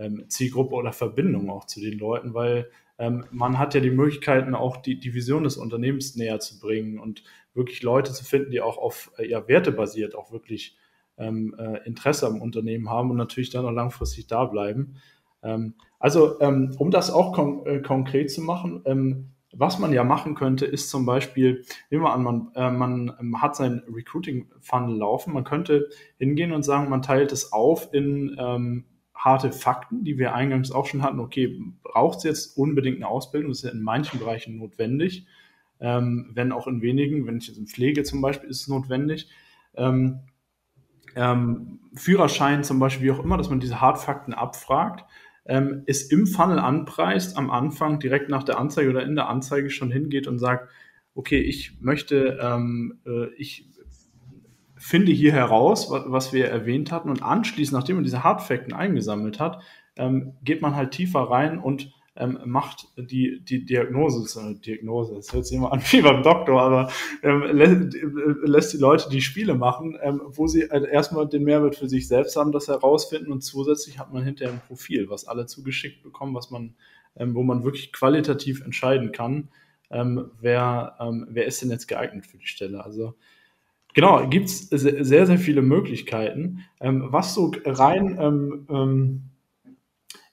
ähm, 0.00 0.24
Zielgruppe 0.28 0.74
oder 0.74 0.92
Verbindung 0.92 1.50
auch 1.50 1.66
zu 1.66 1.80
den 1.80 1.98
Leuten, 1.98 2.34
weil 2.34 2.70
ähm, 2.98 3.24
man 3.30 3.58
hat 3.58 3.74
ja 3.74 3.80
die 3.80 3.90
Möglichkeiten, 3.90 4.54
auch 4.54 4.78
die, 4.78 4.98
die 4.98 5.14
Vision 5.14 5.44
des 5.44 5.56
Unternehmens 5.56 6.16
näher 6.16 6.40
zu 6.40 6.58
bringen 6.58 6.98
und 6.98 7.22
wirklich 7.54 7.82
Leute 7.82 8.12
zu 8.12 8.24
finden, 8.24 8.50
die 8.50 8.60
auch 8.60 8.78
auf 8.78 9.12
äh, 9.18 9.28
ja, 9.28 9.46
Werte 9.46 9.72
basiert 9.72 10.14
auch 10.14 10.32
wirklich 10.32 10.76
ähm, 11.16 11.54
äh, 11.58 11.86
Interesse 11.86 12.26
am 12.26 12.40
Unternehmen 12.40 12.88
haben 12.88 13.10
und 13.10 13.16
natürlich 13.16 13.50
dann 13.50 13.66
auch 13.66 13.72
langfristig 13.72 14.26
da 14.26 14.44
bleiben. 14.44 14.96
Ähm, 15.42 15.74
also, 15.98 16.40
ähm, 16.40 16.74
um 16.78 16.90
das 16.90 17.10
auch 17.10 17.32
kon 17.32 17.66
äh, 17.66 17.80
konkret 17.80 18.30
zu 18.30 18.40
machen, 18.40 18.82
ähm, 18.86 19.30
was 19.52 19.78
man 19.78 19.92
ja 19.92 20.04
machen 20.04 20.34
könnte, 20.34 20.64
ist 20.64 20.90
zum 20.90 21.04
Beispiel, 21.04 21.64
nehmen 21.90 22.04
wir 22.04 22.12
an, 22.12 22.22
man, 22.22 22.50
äh, 22.54 22.70
man 22.70 23.12
ähm, 23.20 23.42
hat 23.42 23.56
sein 23.56 23.82
Recruiting-Funnel 23.92 24.96
laufen. 24.96 25.34
Man 25.34 25.44
könnte 25.44 25.88
hingehen 26.18 26.52
und 26.52 26.62
sagen, 26.62 26.88
man 26.88 27.02
teilt 27.02 27.32
es 27.32 27.52
auf 27.52 27.92
in 27.92 28.36
ähm, 28.38 28.84
harte 29.24 29.52
Fakten, 29.52 30.02
die 30.02 30.18
wir 30.18 30.34
eingangs 30.34 30.72
auch 30.72 30.86
schon 30.86 31.02
hatten. 31.02 31.20
Okay, 31.20 31.60
braucht 31.82 32.18
es 32.18 32.24
jetzt 32.24 32.56
unbedingt 32.56 32.96
eine 32.96 33.08
Ausbildung? 33.08 33.50
Das 33.50 33.58
ist 33.58 33.64
ja 33.64 33.70
in 33.70 33.82
manchen 33.82 34.18
Bereichen 34.18 34.56
notwendig, 34.56 35.26
ähm, 35.78 36.30
wenn 36.34 36.52
auch 36.52 36.66
in 36.66 36.80
wenigen. 36.80 37.26
Wenn 37.26 37.36
ich 37.36 37.48
jetzt 37.48 37.58
in 37.58 37.66
Pflege 37.66 38.02
zum 38.02 38.22
Beispiel 38.22 38.48
ist 38.48 38.62
es 38.62 38.68
notwendig. 38.68 39.28
Ähm, 39.74 40.20
ähm, 41.16 41.80
Führerschein 41.94 42.64
zum 42.64 42.78
Beispiel, 42.78 43.06
wie 43.06 43.10
auch 43.10 43.22
immer, 43.22 43.36
dass 43.36 43.50
man 43.50 43.60
diese 43.60 43.80
Hardfakten 43.80 44.32
abfragt, 44.32 45.04
ähm, 45.44 45.82
ist 45.86 46.12
im 46.12 46.26
Funnel 46.26 46.58
anpreist, 46.58 47.36
am 47.36 47.50
Anfang 47.50 47.98
direkt 47.98 48.30
nach 48.30 48.44
der 48.44 48.58
Anzeige 48.58 48.90
oder 48.90 49.02
in 49.02 49.16
der 49.16 49.28
Anzeige 49.28 49.68
schon 49.70 49.90
hingeht 49.90 50.28
und 50.28 50.38
sagt, 50.38 50.70
okay, 51.14 51.40
ich 51.40 51.80
möchte, 51.80 52.38
ähm, 52.40 53.00
äh, 53.04 53.34
ich 53.34 53.69
finde 54.80 55.12
hier 55.12 55.32
heraus, 55.32 55.90
was 55.90 56.32
wir 56.32 56.48
erwähnt 56.48 56.90
hatten, 56.90 57.10
und 57.10 57.22
anschließend, 57.22 57.78
nachdem 57.78 57.96
man 57.96 58.04
diese 58.04 58.24
Hardfakten 58.24 58.72
eingesammelt 58.72 59.38
hat, 59.38 59.62
ähm, 59.96 60.32
geht 60.42 60.62
man 60.62 60.74
halt 60.74 60.92
tiefer 60.92 61.20
rein 61.20 61.58
und 61.58 61.92
ähm, 62.16 62.38
macht 62.44 62.88
die, 62.96 63.40
die 63.44 63.64
Diagnose, 63.64 64.40
äh, 64.40 64.54
Diagnose, 64.54 65.14
das 65.14 65.32
hört 65.32 65.46
sich 65.46 65.56
immer 65.56 65.72
an 65.72 65.80
wie 65.90 66.00
beim 66.00 66.22
Doktor, 66.22 66.60
aber 66.60 66.92
ähm, 67.22 67.42
lässt, 67.42 67.94
äh, 67.94 68.06
lässt, 68.44 68.72
die 68.72 68.78
Leute 68.78 69.08
die 69.10 69.20
Spiele 69.20 69.54
machen, 69.54 69.98
ähm, 70.02 70.20
wo 70.24 70.46
sie 70.46 70.68
halt 70.70 70.88
erstmal 70.88 71.28
den 71.28 71.44
Mehrwert 71.44 71.76
für 71.76 71.88
sich 71.88 72.08
selbst 72.08 72.36
haben, 72.36 72.50
das 72.50 72.68
herausfinden 72.68 73.30
und 73.30 73.42
zusätzlich 73.42 73.98
hat 73.98 74.12
man 74.12 74.24
hinterher 74.24 74.54
ein 74.54 74.62
Profil, 74.66 75.08
was 75.08 75.26
alle 75.26 75.46
zugeschickt 75.46 76.02
bekommen, 76.02 76.34
was 76.34 76.50
man, 76.50 76.74
ähm, 77.16 77.34
wo 77.34 77.42
man 77.42 77.64
wirklich 77.64 77.92
qualitativ 77.92 78.64
entscheiden 78.64 79.12
kann, 79.12 79.48
ähm, 79.90 80.30
wer, 80.40 80.96
ähm, 81.00 81.26
wer 81.30 81.46
ist 81.46 81.62
denn 81.62 81.70
jetzt 81.70 81.86
geeignet 81.86 82.26
für 82.26 82.38
die 82.38 82.46
Stelle. 82.46 82.84
Also 82.84 83.14
Genau, 83.94 84.28
gibt 84.28 84.46
es 84.46 84.68
sehr, 84.68 85.26
sehr 85.26 85.38
viele 85.38 85.62
Möglichkeiten. 85.62 86.64
Ähm, 86.80 87.04
was 87.06 87.34
so 87.34 87.52
rein 87.64 88.18
ähm, 88.20 88.66
ähm, 88.70 89.22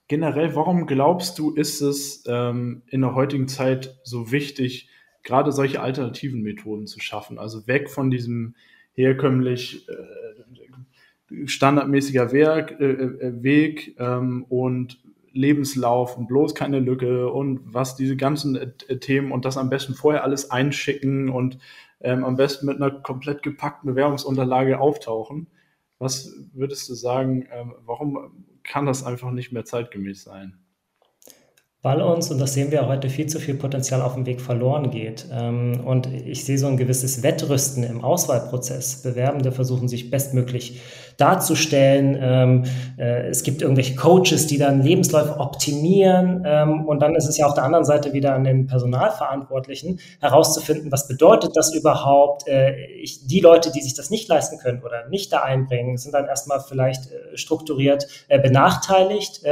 generell, 0.08 0.56
warum 0.56 0.86
glaubst 0.86 1.40
du, 1.40 1.54
ist 1.54 1.82
es 1.82 2.24
ähm, 2.28 2.84
in 2.88 3.02
der 3.02 3.16
heutigen 3.16 3.48
Zeit 3.48 3.98
so 4.04 4.32
wichtig, 4.32 4.90
gerade 5.24 5.52
solche 5.52 5.82
alternativen 5.82 6.42
Methoden 6.42 6.88
zu 6.88 7.00
schaffen? 7.00 7.40
Also 7.40 7.68
weg 7.68 7.90
von 7.90 8.12
diesem 8.12 8.56
herkömmlich 8.94 9.88
äh, 9.90 11.48
standardmäßiger 11.48 12.32
Werk, 12.32 12.80
äh, 12.80 12.86
äh 12.86 13.44
Weg 13.44 13.96
ähm, 14.00 14.46
und 14.50 15.00
Lebenslauf 15.34 16.18
und 16.18 16.28
bloß 16.28 16.56
keine 16.56 16.80
Lücke 16.80 17.30
und 17.30 17.62
was 17.64 17.96
diese 17.96 18.16
ganzen 18.16 18.56
äh, 18.56 18.98
Themen 19.00 19.32
und 19.32 19.46
das 19.46 19.58
am 19.58 19.70
besten 19.70 19.94
vorher 19.94 20.24
alles 20.24 20.52
einschicken 20.52 21.30
und 21.30 21.60
ähm, 22.00 22.24
am 22.24 22.36
besten 22.36 22.66
mit 22.66 22.78
einer 22.78 22.92
komplett 22.92 23.44
gepackten 23.44 23.90
Bewerbungsunterlage 23.90 24.80
auftauchen. 24.80 25.48
Was 26.00 26.32
würdest 26.54 26.88
du 26.90 26.94
sagen, 26.94 27.48
ähm, 27.52 27.76
warum 27.86 28.46
kann 28.64 28.86
das 28.86 29.04
einfach 29.04 29.32
nicht 29.32 29.52
mehr 29.52 29.66
zeitgemäß 29.66 30.24
sein? 30.24 30.60
Weil 31.88 32.02
uns, 32.02 32.30
und 32.32 32.38
das 32.40 32.54
sehen 32.54 32.70
wir 32.70 32.86
heute, 32.86 33.08
viel 33.08 33.28
zu 33.28 33.40
viel 33.40 33.56
Potenzial 33.56 34.02
auf 34.02 34.16
dem 34.16 34.26
Weg 34.26 34.42
verloren 34.42 34.92
geht. 34.92 35.26
Ähm, 35.32 35.80
und 35.86 36.12
ich 36.14 36.44
sehe 36.44 36.58
so 36.58 36.68
ein 36.68 36.76
gewisses 36.76 37.24
Wettrüsten 37.24 37.82
im 37.84 38.04
Auswahlprozess. 38.04 39.04
Bewerbende 39.04 39.54
versuchen 39.54 39.88
sich 39.88 40.10
bestmöglich 40.10 40.82
darzustellen. 41.16 42.18
Ähm, 42.20 42.64
äh, 42.98 43.30
es 43.30 43.42
gibt 43.44 43.62
irgendwelche 43.62 43.96
Coaches, 43.96 44.48
die 44.48 44.58
dann 44.58 44.82
Lebensläufe 44.82 45.40
optimieren. 45.40 46.44
Ähm, 46.46 46.86
und 46.86 47.02
dann 47.02 47.16
ist 47.16 47.30
es 47.30 47.38
ja 47.38 47.46
auf 47.46 47.54
der 47.54 47.64
anderen 47.64 47.86
Seite 47.86 48.12
wieder 48.12 48.36
an 48.36 48.44
den 48.44 48.68
Personalverantwortlichen 48.68 50.02
herauszufinden, 50.20 50.92
was 50.92 51.08
bedeutet 51.08 51.52
das 51.56 51.74
überhaupt. 51.74 52.50
Äh, 52.50 52.76
die 53.28 53.40
Leute, 53.40 53.72
die 53.72 53.80
sich 53.80 53.94
das 53.94 54.10
nicht 54.10 54.28
leisten 54.28 54.58
können 54.58 54.84
oder 54.84 55.08
nicht 55.08 55.32
da 55.32 55.44
einbringen, 55.44 55.96
sind 55.96 56.14
dann 56.14 56.26
erstmal 56.26 56.60
vielleicht 56.60 57.06
äh, 57.06 57.38
strukturiert 57.38 58.08
benachteiligt. 58.28 59.44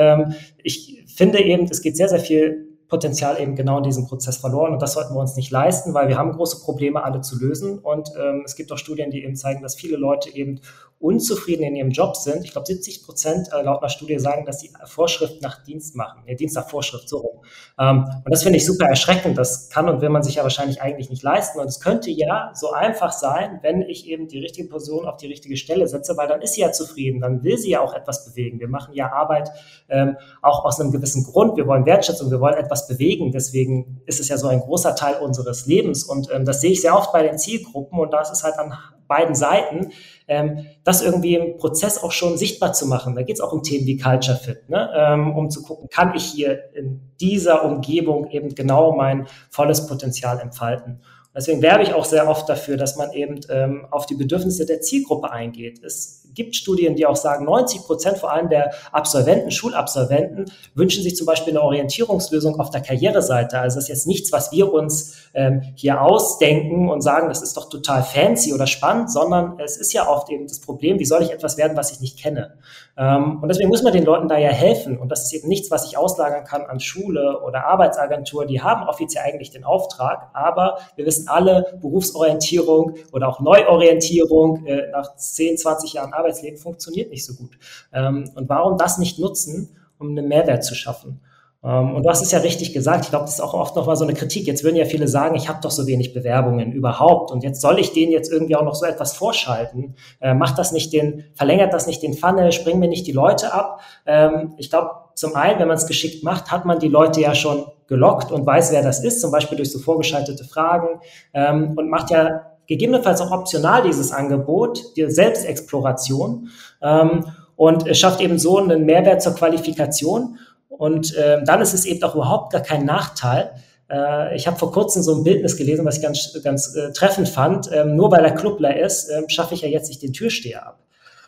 ich 0.64 1.05
finde 1.16 1.44
eben, 1.44 1.66
es 1.66 1.82
geht 1.82 1.98
sehr, 1.98 2.10
sehr 2.10 2.20
viel 2.20 2.76
Potenzial 2.88 3.42
eben 3.42 3.56
genau 3.56 3.78
in 3.80 3.84
diesem 3.84 4.06
Prozess 4.06 4.38
verloren 4.38 4.74
und 4.74 4.82
das 4.82 4.94
sollten 4.94 5.16
wir 5.16 5.20
uns 5.20 5.36
nicht 5.36 5.50
leisten, 5.50 5.94
weil 5.94 6.08
wir 6.08 6.18
haben 6.18 6.34
große 6.34 6.64
Probleme 6.64 7.04
alle 7.04 7.22
zu 7.22 7.38
lösen. 7.40 7.80
Und 7.80 8.12
ähm, 8.20 8.44
es 8.46 8.56
gibt 8.56 8.72
auch 8.72 8.78
Studien, 8.78 9.10
die 9.10 9.24
eben 9.24 9.36
zeigen, 9.36 9.64
dass 9.64 9.76
viele 9.76 9.98
Leute 9.98 10.30
eben 10.36 10.62
unzufrieden 11.00 11.64
in 11.64 11.76
ihrem 11.76 11.92
Job 11.92 12.16
sind. 12.16 12.46
Ich 12.46 12.52
glaube, 12.52 12.66
70 12.66 13.04
Prozent 13.04 13.50
äh, 13.52 13.62
laut 13.62 13.80
einer 13.80 13.90
Studie 13.90 14.18
sagen, 14.18 14.46
dass 14.46 14.62
sie 14.62 14.72
Vorschrift 14.86 15.42
nach 15.42 15.64
Dienst 15.64 15.96
machen, 15.96 16.24
ja, 16.26 16.36
Dienst 16.36 16.56
nach 16.56 16.70
Vorschrift, 16.70 17.10
so 17.10 17.18
rum. 17.18 17.42
Ähm, 17.78 18.06
und 18.24 18.32
das 18.32 18.44
finde 18.44 18.58
ich 18.58 18.66
super 18.66 18.88
erschreckend. 18.88 19.38
Das 19.38 19.70
kann 19.70 19.90
und 19.90 20.02
will 20.02 20.10
man 20.10 20.24
sich 20.24 20.36
ja 20.36 20.44
wahrscheinlich 20.44 20.82
eigentlich 20.82 21.10
nicht 21.10 21.22
leisten. 21.22 21.60
Und 21.60 21.68
es 21.68 21.82
könnte 21.82 22.10
ja 22.12 22.52
so 22.54 22.72
einfach 22.72 23.12
sein, 23.12 23.60
wenn 23.62 23.82
ich 23.82 24.08
eben 24.08 24.28
die 24.28 24.40
richtige 24.40 24.70
Person 24.70 25.06
auf 25.06 25.18
die 25.18 25.28
richtige 25.28 25.58
Stelle 25.58 25.88
setze, 25.88 26.16
weil 26.16 26.28
dann 26.28 26.42
ist 26.42 26.54
sie 26.54 26.62
ja 26.62 26.72
zufrieden, 26.72 27.20
dann 27.20 27.44
will 27.44 27.58
sie 27.58 27.72
ja 27.72 27.82
auch 27.82 27.94
etwas 27.94 28.26
bewegen. 28.26 28.60
Wir 28.60 28.70
machen 28.70 28.94
ja 28.94 29.12
Arbeit 29.12 29.50
ähm, 29.90 30.16
auch 30.42 30.64
aus 30.64 30.80
einem 30.80 30.92
gewissen 30.92 31.24
Grund. 31.24 31.58
Wir 31.58 31.68
wollen 31.68 31.86
Wertschätzung, 31.86 32.32
wir 32.32 32.40
wollen 32.40 32.56
etwas 32.56 32.88
bewegen. 32.88 33.32
Deswegen 33.32 34.02
ist 34.06 34.22
es 34.22 34.30
ja 34.30 34.38
so 34.38 34.48
ein 34.48 34.62
großer 34.62 34.96
Teil 34.96 35.16
unseres 35.16 35.66
Lebens. 35.66 36.04
Und 36.04 36.30
ähm, 36.34 36.46
das 36.46 36.62
sehe 36.62 36.72
ich 36.72 36.82
sehr 36.82 36.98
oft 36.98 37.12
bei 37.12 37.22
den 37.22 37.38
Zielgruppen. 37.38 38.00
Und 38.00 38.12
da 38.12 38.22
ist 38.22 38.32
es 38.32 38.44
halt 38.44 38.58
an 38.58 38.74
beiden 39.08 39.36
Seiten, 39.36 39.92
ähm, 40.28 40.66
das 40.84 41.02
irgendwie 41.02 41.36
im 41.36 41.58
Prozess 41.58 42.02
auch 42.04 42.12
schon 42.12 42.38
sichtbar 42.38 42.74
zu 42.74 42.88
machen. 42.88 43.16
Da 43.16 43.24
geht 43.24 43.36
es 43.36 43.42
auch 43.42 43.54
um 43.54 43.64
Themen 43.64 43.86
wie 43.86 43.98
Culture 43.98 44.38
Fit, 44.38 44.70
ne? 44.70 44.90
ähm, 44.96 45.36
um 45.36 45.50
zu 45.50 45.64
gucken, 45.64 45.90
kann 45.90 46.16
ich 46.16 46.24
hier 46.24 46.74
in 46.74 47.02
dieser 47.20 47.64
Umgebung 47.66 48.30
eben 48.32 48.56
genau 48.56 48.96
mein 48.96 49.28
volles 49.50 49.88
Potenzial 49.88 50.40
entfalten. 50.40 51.02
Deswegen 51.36 51.62
werbe 51.62 51.84
ich 51.84 51.94
auch 51.94 52.06
sehr 52.06 52.30
oft 52.30 52.48
dafür, 52.48 52.78
dass 52.78 52.96
man 52.96 53.12
eben 53.12 53.42
ähm, 53.50 53.86
auf 53.92 54.06
die 54.06 54.16
Bedürfnisse 54.16 54.66
der 54.66 54.80
Zielgruppe 54.82 55.32
eingeht. 55.32 55.84
Es 55.84 56.25
gibt 56.36 56.56
Studien, 56.56 56.96
die 56.96 57.06
auch 57.06 57.16
sagen, 57.16 57.46
90 57.46 57.84
Prozent 57.84 58.18
vor 58.18 58.32
allem 58.32 58.50
der 58.50 58.72
Absolventen, 58.92 59.52
Schulabsolventen 59.52 60.52
wünschen 60.76 61.02
sich 61.02 61.16
zum 61.16 61.26
Beispiel 61.26 61.54
eine 61.54 61.64
Orientierungslösung 61.64 62.60
auf 62.60 62.70
der 62.70 62.82
Karriereseite. 62.82 63.58
Also 63.58 63.76
das 63.76 63.86
ist 63.86 63.90
jetzt 63.90 64.08
nichts, 64.08 64.32
was 64.32 64.52
wir 64.52 64.72
uns 64.72 65.16
ähm, 65.34 65.62
hier 65.76 66.02
ausdenken 66.02 66.90
und 66.90 67.02
sagen, 67.02 67.30
das 67.30 67.42
ist 67.42 67.58
doch 67.58 67.70
total 67.70 68.04
fancy 68.04 68.54
oder 68.54 68.68
spannend, 68.68 69.12
sondern 69.12 69.60
es 69.60 69.78
ist 69.78 69.94
ja 69.94 70.08
oft 70.08 70.30
eben 70.30 70.48
das 70.48 70.60
Problem, 70.60 71.00
wie 71.00 71.06
soll 71.06 71.24
ich 71.24 71.32
etwas 71.32 71.58
werden, 71.58 71.78
was 71.78 71.92
ich 71.92 72.02
nicht 72.02 72.20
kenne? 72.20 72.54
Ähm, 72.98 73.40
und 73.42 73.50
deswegen 73.50 73.70
muss 73.70 73.84
man 73.84 73.94
den 73.94 74.06
Leuten 74.06 74.28
da 74.28 74.38
ja 74.38 74.50
helfen. 74.50 74.98
Und 74.98 75.10
das 75.10 75.24
ist 75.24 75.34
eben 75.34 75.48
nichts, 75.48 75.72
was 75.72 75.86
ich 75.86 75.98
auslagern 75.98 76.44
kann 76.44 76.64
an 76.64 76.80
Schule 76.80 77.42
oder 77.46 77.66
Arbeitsagentur. 77.66 78.46
Die 78.46 78.62
haben 78.62 78.88
offiziell 78.88 79.24
eigentlich 79.24 79.52
den 79.52 79.64
Auftrag, 79.64 80.30
aber 80.34 80.78
wir 80.96 81.06
wissen 81.06 81.28
alle, 81.28 81.78
Berufsorientierung 81.82 82.96
oder 83.12 83.28
auch 83.28 83.40
Neuorientierung 83.40 84.66
äh, 84.66 84.90
nach 84.92 85.16
10, 85.16 85.58
20 85.58 85.94
Jahren 85.94 86.14
Arbeit 86.14 86.25
Arbeitsleben 86.26 86.58
funktioniert 86.58 87.12
nicht 87.12 87.26
so 87.26 87.36
gut. 87.36 87.58
Ähm, 87.94 88.30
und 88.36 88.50
warum 88.50 88.78
das 88.78 88.98
nicht 88.98 89.20
nutzen, 89.20 89.76
um 90.00 90.10
einen 90.10 90.28
Mehrwert 90.28 90.64
zu 90.64 90.76
schaffen? 90.76 91.22
Ähm, 91.64 91.96
und 91.96 92.04
du 92.04 92.10
hast 92.10 92.22
es 92.22 92.32
ja 92.32 92.40
richtig 92.40 92.74
gesagt. 92.74 93.06
Ich 93.06 93.10
glaube, 93.12 93.26
das 93.26 93.36
ist 93.36 93.42
auch 93.42 93.54
oft 93.54 93.76
noch 93.76 93.86
mal 93.86 93.96
so 93.96 94.04
eine 94.04 94.14
Kritik. 94.14 94.48
Jetzt 94.48 94.64
würden 94.64 94.76
ja 94.76 94.86
viele 94.86 95.08
sagen, 95.08 95.36
ich 95.36 95.48
habe 95.48 95.60
doch 95.62 95.72
so 95.72 95.88
wenig 95.88 96.14
Bewerbungen 96.14 96.72
überhaupt. 96.72 97.32
Und 97.32 97.44
jetzt 97.44 97.62
soll 97.62 97.80
ich 97.80 97.94
denen 97.94 98.12
jetzt 98.12 98.32
irgendwie 98.32 98.56
auch 98.56 98.64
noch 98.64 98.76
so 98.76 98.86
etwas 98.86 99.14
vorschalten. 99.14 99.96
Äh, 100.20 100.34
macht 100.34 100.58
das 100.58 100.72
nicht 100.72 100.92
den, 100.94 101.26
verlängert 101.34 101.74
das 101.74 101.88
nicht 101.88 102.02
den 102.02 102.14
Funnel, 102.14 102.52
springen 102.52 102.80
mir 102.80 102.90
nicht 102.90 103.08
die 103.08 103.12
Leute 103.12 103.54
ab. 103.54 103.82
Ähm, 104.06 104.54
ich 104.58 104.70
glaube, 104.70 104.92
zum 105.14 105.36
einen, 105.36 105.60
wenn 105.60 105.68
man 105.68 105.78
es 105.78 105.88
geschickt 105.88 106.24
macht, 106.24 106.52
hat 106.52 106.66
man 106.66 106.80
die 106.80 106.90
Leute 106.90 107.22
ja 107.22 107.36
schon 107.36 107.66
gelockt 107.88 108.32
und 108.32 108.46
weiß, 108.46 108.72
wer 108.72 108.82
das 108.82 109.04
ist, 109.04 109.22
zum 109.22 109.32
Beispiel 109.32 109.58
durch 109.58 109.72
so 109.72 109.80
vorgeschaltete 109.80 110.44
Fragen 110.44 111.00
ähm, 111.34 111.74
und 111.78 111.90
macht 111.90 112.10
ja 112.10 112.55
gegebenenfalls 112.68 113.22
auch 113.22 113.32
optional 113.32 113.84
dieses 113.84 114.12
Angebot, 114.12 114.96
die 114.96 115.10
Selbstexploration 115.10 116.50
ähm, 116.82 117.26
und 117.56 117.88
es 117.88 118.00
schafft 118.00 118.22
eben 118.22 118.38
so 118.38 118.58
einen 118.58 118.86
Mehrwert 118.86 119.22
zur 119.22 119.36
Qualifikation 119.36 120.38
und 120.68 121.16
äh, 121.16 121.44
dann 121.44 121.62
ist 121.62 121.74
es 121.74 121.86
eben 121.86 122.04
auch 122.04 122.16
überhaupt 122.16 122.52
gar 122.52 122.62
kein 122.62 122.86
Nachteil. 122.86 123.52
Äh, 123.90 124.36
ich 124.36 124.48
habe 124.48 124.58
vor 124.58 124.72
kurzem 124.72 125.04
so 125.04 125.16
ein 125.16 125.24
Bildnis 125.24 125.58
gelesen, 125.58 125.86
was 125.86 125.98
ich 125.98 126.04
ganz, 126.04 126.38
ganz 126.44 126.76
äh, 126.76 126.92
treffend 126.92 127.30
fand. 127.30 127.70
Ähm, 127.72 127.96
nur 127.96 128.12
weil 128.12 128.26
er 128.26 128.32
Clubler 128.32 128.78
ist, 128.78 129.10
äh, 129.10 129.24
schaffe 129.30 129.54
ich 129.54 129.62
ja 129.62 129.70
jetzt 129.70 129.88
nicht 129.88 130.02
den 130.02 130.14
Türsteher 130.14 130.68
ab. 130.68 130.80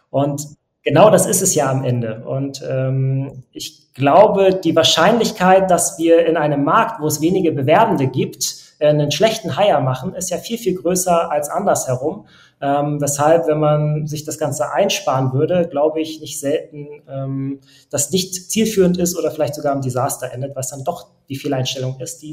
Und 0.10 0.48
genau 0.84 1.10
das 1.10 1.26
ist 1.26 1.42
es 1.42 1.56
ja 1.56 1.70
am 1.70 1.84
Ende. 1.84 2.24
Und 2.26 2.62
ähm, 2.68 3.44
ich 3.52 3.94
glaube, 3.94 4.60
die 4.64 4.76
Wahrscheinlichkeit, 4.76 5.72
dass 5.72 5.98
wir 5.98 6.26
in 6.26 6.38
einem 6.38 6.64
Markt, 6.64 7.02
wo 7.02 7.08
es 7.08 7.22
wenige 7.22 7.52
Bewerbende 7.52 8.08
gibt, 8.08 8.67
einen 8.80 9.12
schlechten 9.12 9.58
Hire 9.58 9.82
machen, 9.82 10.14
ist 10.14 10.30
ja 10.30 10.38
viel, 10.38 10.58
viel 10.58 10.76
größer 10.76 11.32
als 11.32 11.50
andersherum. 11.50 12.28
Ähm, 12.60 13.00
weshalb, 13.00 13.48
wenn 13.48 13.60
man 13.60 14.08
sich 14.08 14.26
das 14.26 14.40
Ganze 14.40 14.72
einsparen 14.72 15.34
würde, 15.34 15.68
glaube 15.70 16.02
ich 16.02 16.22
nicht 16.22 16.40
selten, 16.40 16.88
ähm, 17.08 17.60
das 17.92 18.12
nicht 18.12 18.50
zielführend 18.50 18.98
ist 18.98 19.18
oder 19.18 19.30
vielleicht 19.30 19.56
sogar 19.56 19.76
im 19.76 19.82
Desaster 19.82 20.32
endet, 20.32 20.56
was 20.56 20.70
dann 20.70 20.84
doch 20.84 21.08
die 21.30 21.36
Fehleinstellung 21.36 22.00
ist, 22.00 22.22
die 22.24 22.32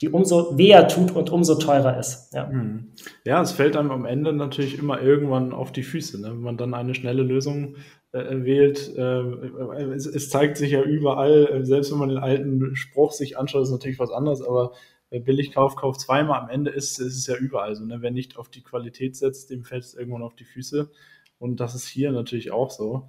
die 0.00 0.08
umso 0.08 0.56
weher 0.56 0.86
tut 0.86 1.10
und 1.10 1.30
umso 1.30 1.56
teurer 1.56 1.98
ist. 1.98 2.32
Ja. 2.32 2.48
Hm. 2.48 2.92
ja, 3.24 3.42
es 3.42 3.52
fällt 3.52 3.76
einem 3.76 3.90
am 3.90 4.04
Ende 4.04 4.32
natürlich 4.32 4.78
immer 4.78 5.00
irgendwann 5.00 5.52
auf 5.52 5.72
die 5.72 5.82
Füße, 5.82 6.20
ne? 6.20 6.28
wenn 6.28 6.40
man 6.40 6.56
dann 6.56 6.74
eine 6.74 6.94
schnelle 6.94 7.22
Lösung 7.22 7.74
äh, 8.12 8.44
wählt. 8.44 8.96
Äh, 8.96 9.92
es, 9.94 10.06
es, 10.06 10.30
zeigt 10.30 10.56
sich 10.56 10.70
ja 10.70 10.82
überall, 10.82 11.46
äh, 11.46 11.64
selbst 11.64 11.90
wenn 11.90 11.98
man 11.98 12.10
den 12.10 12.18
alten 12.18 12.76
Spruch 12.76 13.12
sich 13.12 13.36
anschaut, 13.36 13.62
ist 13.62 13.72
natürlich 13.72 13.98
was 13.98 14.12
anderes, 14.12 14.40
aber 14.40 14.72
Billigkauf, 15.10 15.76
Kauf 15.76 15.96
zweimal. 15.98 16.40
Am 16.40 16.50
Ende 16.50 16.70
ist, 16.70 16.98
ist 16.98 17.16
es 17.16 17.26
ja 17.26 17.36
überall 17.36 17.74
so. 17.74 17.84
Ne? 17.84 17.98
Wer 18.00 18.10
nicht 18.10 18.36
auf 18.36 18.48
die 18.50 18.62
Qualität 18.62 19.16
setzt, 19.16 19.50
dem 19.50 19.64
fällt 19.64 19.84
es 19.84 19.94
irgendwann 19.94 20.22
auf 20.22 20.34
die 20.34 20.44
Füße. 20.44 20.90
Und 21.38 21.60
das 21.60 21.74
ist 21.74 21.86
hier 21.86 22.12
natürlich 22.12 22.50
auch 22.50 22.70
so. 22.70 23.08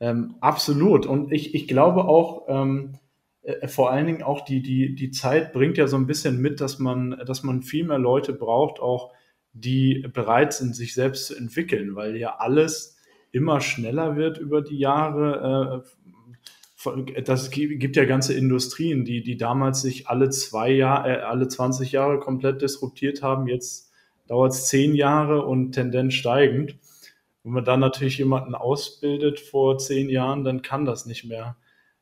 Ähm, 0.00 0.36
absolut. 0.40 1.06
Und 1.06 1.32
ich, 1.32 1.54
ich 1.54 1.66
glaube 1.66 2.04
auch, 2.04 2.46
ähm, 2.48 2.98
äh, 3.42 3.66
vor 3.68 3.90
allen 3.90 4.06
Dingen 4.06 4.22
auch 4.22 4.44
die, 4.44 4.62
die, 4.62 4.94
die 4.94 5.10
Zeit 5.10 5.52
bringt 5.52 5.78
ja 5.78 5.86
so 5.86 5.96
ein 5.96 6.06
bisschen 6.06 6.40
mit, 6.40 6.60
dass 6.60 6.78
man, 6.78 7.22
dass 7.26 7.42
man 7.42 7.62
viel 7.62 7.84
mehr 7.84 7.98
Leute 7.98 8.32
braucht, 8.32 8.80
auch 8.80 9.12
die 9.52 10.06
bereit 10.12 10.52
sind, 10.52 10.76
sich 10.76 10.94
selbst 10.94 11.26
zu 11.26 11.36
entwickeln, 11.36 11.96
weil 11.96 12.16
ja 12.16 12.36
alles 12.36 12.96
immer 13.32 13.60
schneller 13.60 14.16
wird 14.16 14.38
über 14.38 14.62
die 14.62 14.78
Jahre. 14.78 15.84
Das 17.24 17.50
gibt 17.50 17.96
ja 17.96 18.04
ganze 18.04 18.34
Industrien, 18.34 19.04
die, 19.04 19.22
die 19.22 19.36
damals 19.36 19.82
sich 19.82 20.06
alle 20.06 20.30
zwei 20.30 20.70
Jahre, 20.70 21.08
äh, 21.08 21.20
alle 21.22 21.48
20 21.48 21.92
Jahre 21.92 22.20
komplett 22.20 22.62
disruptiert 22.62 23.22
haben. 23.22 23.48
Jetzt 23.48 23.90
dauert 24.28 24.52
es 24.52 24.68
zehn 24.68 24.94
Jahre 24.94 25.44
und 25.44 25.72
Tendenz 25.72 26.14
steigend. 26.14 26.78
Wenn 27.42 27.52
man 27.52 27.64
dann 27.64 27.80
natürlich 27.80 28.18
jemanden 28.18 28.54
ausbildet 28.54 29.40
vor 29.40 29.78
zehn 29.78 30.08
Jahren, 30.08 30.44
dann 30.44 30.62
kann 30.62 30.84
das 30.84 31.06
nicht 31.06 31.24
mehr 31.24 31.56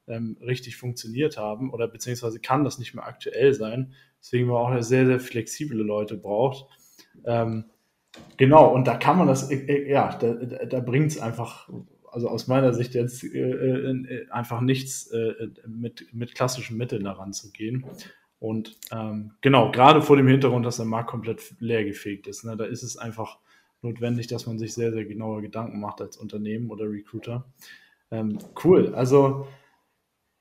ähm, 0.09 0.37
richtig 0.41 0.77
funktioniert 0.77 1.39
haben 1.39 1.73
oder 1.73 1.89
beziehungsweise 1.89 2.41
kann 2.41 2.65
das 2.65 2.79
nicht 2.79 2.95
mehr 2.95 3.07
aktuell 3.07 3.55
sein. 3.55 3.95
Deswegen 4.21 4.49
man 4.49 4.57
auch 4.57 4.83
sehr, 4.83 5.07
sehr 5.07 5.21
flexible 5.21 5.83
Leute 5.83 6.17
braucht. 6.17 6.67
Ähm, 7.25 7.65
genau, 8.37 8.73
und 8.75 8.87
da 8.87 8.97
kann 8.97 9.19
man 9.19 9.27
das, 9.27 9.51
äh, 9.51 9.57
äh 9.57 9.91
ja, 9.91 10.17
da, 10.19 10.35
da 10.35 10.81
bringt 10.81 11.13
es 11.13 11.19
einfach 11.19 11.69
also 12.17 12.31
aus 12.31 12.47
meiner 12.47 12.73
Sicht 12.73 12.95
jetzt 12.95 13.25
äh, 13.25 13.39
äh, 13.39 14.31
einfach 14.31 14.63
nichts 14.63 15.09
äh, 15.09 15.51
mit, 15.67 16.15
mit 16.15 16.35
klassischen 16.35 16.79
Mitteln 16.79 17.05
daran 17.05 17.35
zu 17.35 17.53
gehen. 17.53 17.85
Und 18.39 18.79
ähm, 18.91 19.33
genau, 19.43 19.71
gerade 19.71 20.01
vor 20.01 20.17
dem 20.17 20.27
Hintergrund, 20.27 20.65
dass 20.65 20.79
der 20.79 20.87
Markt 20.87 21.11
komplett 21.11 21.43
leergefegt 21.61 22.27
ist, 22.27 22.43
ne, 22.43 22.57
da 22.57 22.65
ist 22.65 22.83
es 22.83 22.97
einfach 22.97 23.39
notwendig, 23.83 24.29
dass 24.29 24.47
man 24.47 24.59
sich 24.59 24.73
sehr, 24.73 24.93
sehr 24.93 25.05
genaue 25.05 25.43
Gedanken 25.43 25.79
macht 25.79 26.01
als 26.01 26.17
Unternehmen 26.17 26.71
oder 26.71 26.91
Recruiter. 26.91 27.45
Ähm, 28.11 28.39
cool, 28.65 28.95
also 28.95 29.47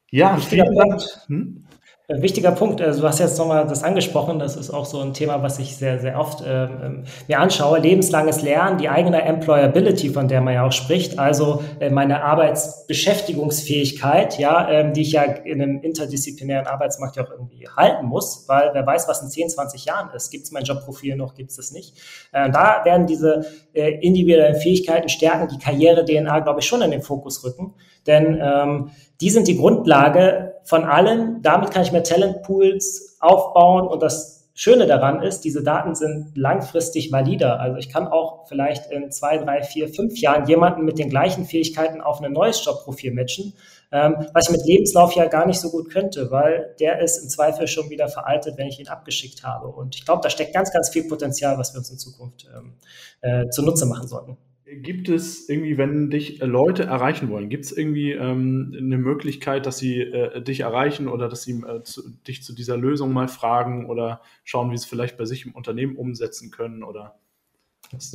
ja, 0.09 0.37
vielen 0.37 0.73
Dank. 0.77 1.01
Hm? 1.27 1.65
Ein 2.07 2.21
wichtiger 2.21 2.51
Punkt, 2.51 2.81
also 2.81 3.01
du 3.01 3.07
hast 3.07 3.17
jetzt 3.17 3.39
nochmal 3.39 3.65
das 3.65 3.83
angesprochen, 3.83 4.37
das 4.37 4.55
ist 4.55 4.69
auch 4.69 4.85
so 4.85 4.99
ein 4.99 5.13
Thema, 5.13 5.41
was 5.41 5.57
ich 5.57 5.75
sehr, 5.75 5.97
sehr 5.97 6.19
oft 6.19 6.43
ähm, 6.45 7.05
mir 7.27 7.39
anschaue. 7.39 7.79
Lebenslanges 7.79 8.43
Lernen, 8.43 8.77
die 8.77 8.89
eigene 8.89 9.23
Employability, 9.23 10.11
von 10.11 10.27
der 10.27 10.41
man 10.41 10.53
ja 10.53 10.67
auch 10.67 10.71
spricht, 10.71 11.17
also 11.17 11.63
äh, 11.79 11.89
meine 11.89 12.23
Arbeitsbeschäftigungsfähigkeit, 12.23 14.37
ja, 14.37 14.69
ähm, 14.69 14.93
die 14.93 15.01
ich 15.01 15.13
ja 15.13 15.23
in 15.23 15.59
einem 15.59 15.81
interdisziplinären 15.81 16.67
Arbeitsmarkt 16.67 17.15
ja 17.15 17.23
auch 17.23 17.31
irgendwie 17.31 17.67
halten 17.75 18.05
muss, 18.05 18.47
weil 18.47 18.69
wer 18.73 18.85
weiß, 18.85 19.07
was 19.07 19.23
in 19.23 19.29
10, 19.29 19.49
20 19.49 19.85
Jahren 19.85 20.11
ist. 20.15 20.29
Gibt 20.29 20.43
es 20.43 20.51
mein 20.51 20.63
Jobprofil 20.63 21.15
noch, 21.15 21.33
gibt 21.33 21.49
es 21.49 21.55
das 21.55 21.71
nicht? 21.71 21.97
Äh, 22.31 22.51
da 22.51 22.85
werden 22.85 23.07
diese 23.07 23.47
äh, 23.73 23.89
individuellen 24.01 24.57
Fähigkeiten, 24.57 25.09
Stärken, 25.09 25.47
die 25.47 25.57
Karriere-DNA, 25.57 26.41
glaube 26.41 26.59
ich, 26.59 26.67
schon 26.67 26.83
in 26.83 26.91
den 26.91 27.01
Fokus 27.01 27.43
rücken. 27.43 27.73
Denn 28.05 28.39
ähm, 28.39 28.91
die 29.21 29.31
sind 29.31 29.47
die 29.47 29.57
Grundlage 29.57 30.54
von 30.65 30.83
allem. 30.83 31.41
Damit 31.41 31.71
kann 31.71 31.83
ich 31.83 31.91
mir 31.91 32.03
Talentpools 32.03 33.17
aufbauen 33.21 33.87
und 33.87 34.01
das 34.01 34.35
Schöne 34.57 34.87
daran 34.87 35.21
ist, 35.21 35.41
diese 35.41 35.63
Daten 35.63 35.95
sind 35.95 36.31
langfristig 36.37 37.11
valider. 37.11 37.59
Also 37.59 37.77
ich 37.77 37.89
kann 37.89 38.07
auch 38.07 38.47
vielleicht 38.47 38.89
in 38.89 39.11
zwei, 39.11 39.37
drei, 39.37 39.63
vier, 39.63 39.89
fünf 39.89 40.17
Jahren 40.17 40.47
jemanden 40.47 40.85
mit 40.85 40.97
den 40.97 41.09
gleichen 41.09 41.43
Fähigkeiten 41.43 41.99
auf 41.99 42.21
ein 42.21 42.31
neues 42.31 42.63
Jobprofil 42.63 43.13
matchen, 43.13 43.53
ähm, 43.91 44.15
was 44.33 44.45
ich 44.45 44.55
mit 44.55 44.65
Lebenslauf 44.65 45.11
ja 45.11 45.25
gar 45.25 45.45
nicht 45.45 45.59
so 45.59 45.71
gut 45.71 45.89
könnte, 45.89 46.31
weil 46.31 46.73
der 46.79 47.01
ist 47.01 47.21
im 47.21 47.27
Zweifel 47.27 47.67
schon 47.67 47.89
wieder 47.89 48.07
veraltet, 48.07 48.57
wenn 48.57 48.67
ich 48.67 48.79
ihn 48.79 48.87
abgeschickt 48.87 49.43
habe. 49.43 49.67
Und 49.67 49.93
ich 49.93 50.05
glaube, 50.05 50.21
da 50.23 50.29
steckt 50.29 50.53
ganz, 50.53 50.71
ganz 50.71 50.87
viel 50.87 51.05
Potenzial, 51.05 51.57
was 51.57 51.73
wir 51.73 51.79
uns 51.79 51.89
in 51.89 51.97
Zukunft 51.97 52.47
ähm, 52.55 52.75
äh, 53.19 53.49
zunutze 53.49 53.85
machen 53.85 54.07
sollten. 54.07 54.37
Gibt 54.67 55.09
es 55.09 55.47
irgendwie, 55.47 55.77
wenn 55.77 56.09
dich 56.09 56.39
Leute 56.39 56.83
erreichen 56.83 57.29
wollen, 57.29 57.49
gibt 57.49 57.65
es 57.65 57.71
irgendwie 57.71 58.13
ähm, 58.13 58.73
eine 58.75 58.97
Möglichkeit, 58.97 59.67
dass 59.67 59.77
sie 59.77 59.99
äh, 60.01 60.41
dich 60.41 60.61
erreichen 60.61 61.07
oder 61.07 61.29
dass 61.29 61.43
sie 61.43 61.61
äh, 61.61 61.83
zu, 61.83 62.01
dich 62.27 62.41
zu 62.41 62.53
dieser 62.53 62.75
Lösung 62.75 63.13
mal 63.13 63.27
fragen 63.27 63.87
oder 63.87 64.21
schauen, 64.43 64.71
wie 64.71 64.77
sie 64.77 64.83
es 64.83 64.89
vielleicht 64.89 65.17
bei 65.17 65.25
sich 65.25 65.45
im 65.45 65.53
Unternehmen 65.53 65.95
umsetzen 65.95 66.49
können 66.49 66.81
oder? 66.81 67.19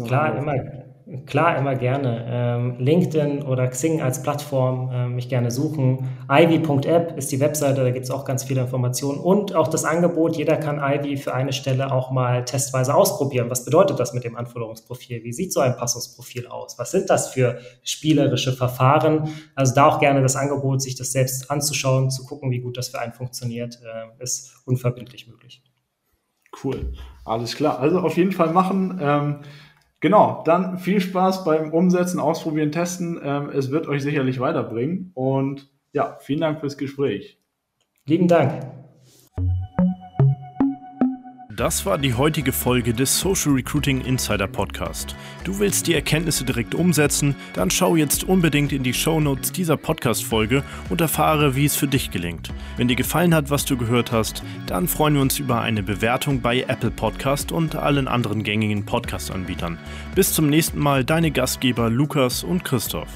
Klar, 0.06 0.36
immer, 0.36 0.54
klar, 1.26 1.56
immer 1.56 1.74
gerne. 1.74 2.24
Ähm, 2.28 2.76
LinkedIn 2.78 3.42
oder 3.42 3.68
Xing 3.68 4.02
als 4.02 4.22
Plattform 4.22 4.90
äh, 4.90 5.08
mich 5.08 5.28
gerne 5.28 5.50
suchen. 5.50 6.08
Ivy.app 6.30 7.16
ist 7.16 7.32
die 7.32 7.40
Webseite, 7.40 7.82
da 7.82 7.90
gibt 7.90 8.04
es 8.04 8.10
auch 8.10 8.24
ganz 8.24 8.44
viele 8.44 8.62
Informationen 8.62 9.18
und 9.18 9.54
auch 9.54 9.68
das 9.68 9.84
Angebot, 9.84 10.36
jeder 10.36 10.56
kann 10.56 10.78
Ivy 10.78 11.16
für 11.16 11.34
eine 11.34 11.52
Stelle 11.52 11.92
auch 11.92 12.10
mal 12.10 12.44
testweise 12.44 12.94
ausprobieren. 12.94 13.50
Was 13.50 13.64
bedeutet 13.64 13.98
das 14.00 14.12
mit 14.12 14.24
dem 14.24 14.36
Anforderungsprofil? 14.36 15.24
Wie 15.24 15.32
sieht 15.32 15.52
so 15.52 15.60
ein 15.60 15.76
Passungsprofil 15.76 16.46
aus? 16.46 16.78
Was 16.78 16.90
sind 16.90 17.08
das 17.10 17.28
für 17.28 17.58
spielerische 17.82 18.52
Verfahren? 18.52 19.28
Also 19.54 19.74
da 19.74 19.86
auch 19.86 20.00
gerne 20.00 20.22
das 20.22 20.36
Angebot, 20.36 20.82
sich 20.82 20.96
das 20.96 21.12
selbst 21.12 21.50
anzuschauen, 21.50 22.10
zu 22.10 22.24
gucken, 22.24 22.50
wie 22.50 22.60
gut 22.60 22.76
das 22.76 22.88
für 22.88 23.00
einen 23.00 23.12
funktioniert, 23.12 23.80
äh, 23.82 24.22
ist 24.22 24.54
unverbindlich 24.64 25.28
möglich. 25.28 25.62
Cool, 26.62 26.92
alles 27.24 27.56
klar. 27.56 27.78
Also 27.78 28.00
auf 28.00 28.16
jeden 28.16 28.32
Fall 28.32 28.52
machen. 28.52 28.98
Ähm, 29.00 29.36
genau, 30.00 30.42
dann 30.44 30.78
viel 30.78 31.00
Spaß 31.00 31.44
beim 31.44 31.72
Umsetzen, 31.72 32.20
Ausprobieren, 32.20 32.72
Testen. 32.72 33.20
Ähm, 33.22 33.50
es 33.50 33.70
wird 33.70 33.86
euch 33.86 34.02
sicherlich 34.02 34.40
weiterbringen. 34.40 35.12
Und 35.14 35.70
ja, 35.92 36.18
vielen 36.20 36.40
Dank 36.40 36.60
fürs 36.60 36.76
Gespräch. 36.76 37.38
Lieben 38.06 38.28
Dank. 38.28 38.62
Das 41.60 41.84
war 41.84 41.98
die 41.98 42.14
heutige 42.14 42.52
Folge 42.52 42.94
des 42.94 43.20
Social 43.20 43.52
Recruiting 43.52 44.00
Insider 44.00 44.46
Podcast. 44.46 45.14
Du 45.44 45.58
willst 45.58 45.86
die 45.86 45.92
Erkenntnisse 45.92 46.42
direkt 46.42 46.74
umsetzen? 46.74 47.36
Dann 47.52 47.70
schau 47.70 47.96
jetzt 47.96 48.24
unbedingt 48.24 48.72
in 48.72 48.82
die 48.82 48.94
Show 48.94 49.20
Notes 49.20 49.52
dieser 49.52 49.76
Podcast-Folge 49.76 50.64
und 50.88 51.02
erfahre, 51.02 51.56
wie 51.56 51.66
es 51.66 51.76
für 51.76 51.86
dich 51.86 52.10
gelingt. 52.10 52.50
Wenn 52.78 52.88
dir 52.88 52.96
gefallen 52.96 53.34
hat, 53.34 53.50
was 53.50 53.66
du 53.66 53.76
gehört 53.76 54.10
hast, 54.10 54.42
dann 54.68 54.88
freuen 54.88 55.16
wir 55.16 55.20
uns 55.20 55.38
über 55.38 55.60
eine 55.60 55.82
Bewertung 55.82 56.40
bei 56.40 56.62
Apple 56.62 56.92
Podcast 56.92 57.52
und 57.52 57.76
allen 57.76 58.08
anderen 58.08 58.42
gängigen 58.42 58.86
Podcast-Anbietern. 58.86 59.76
Bis 60.14 60.32
zum 60.32 60.48
nächsten 60.48 60.78
Mal, 60.78 61.04
deine 61.04 61.30
Gastgeber 61.30 61.90
Lukas 61.90 62.42
und 62.42 62.64
Christoph. 62.64 63.10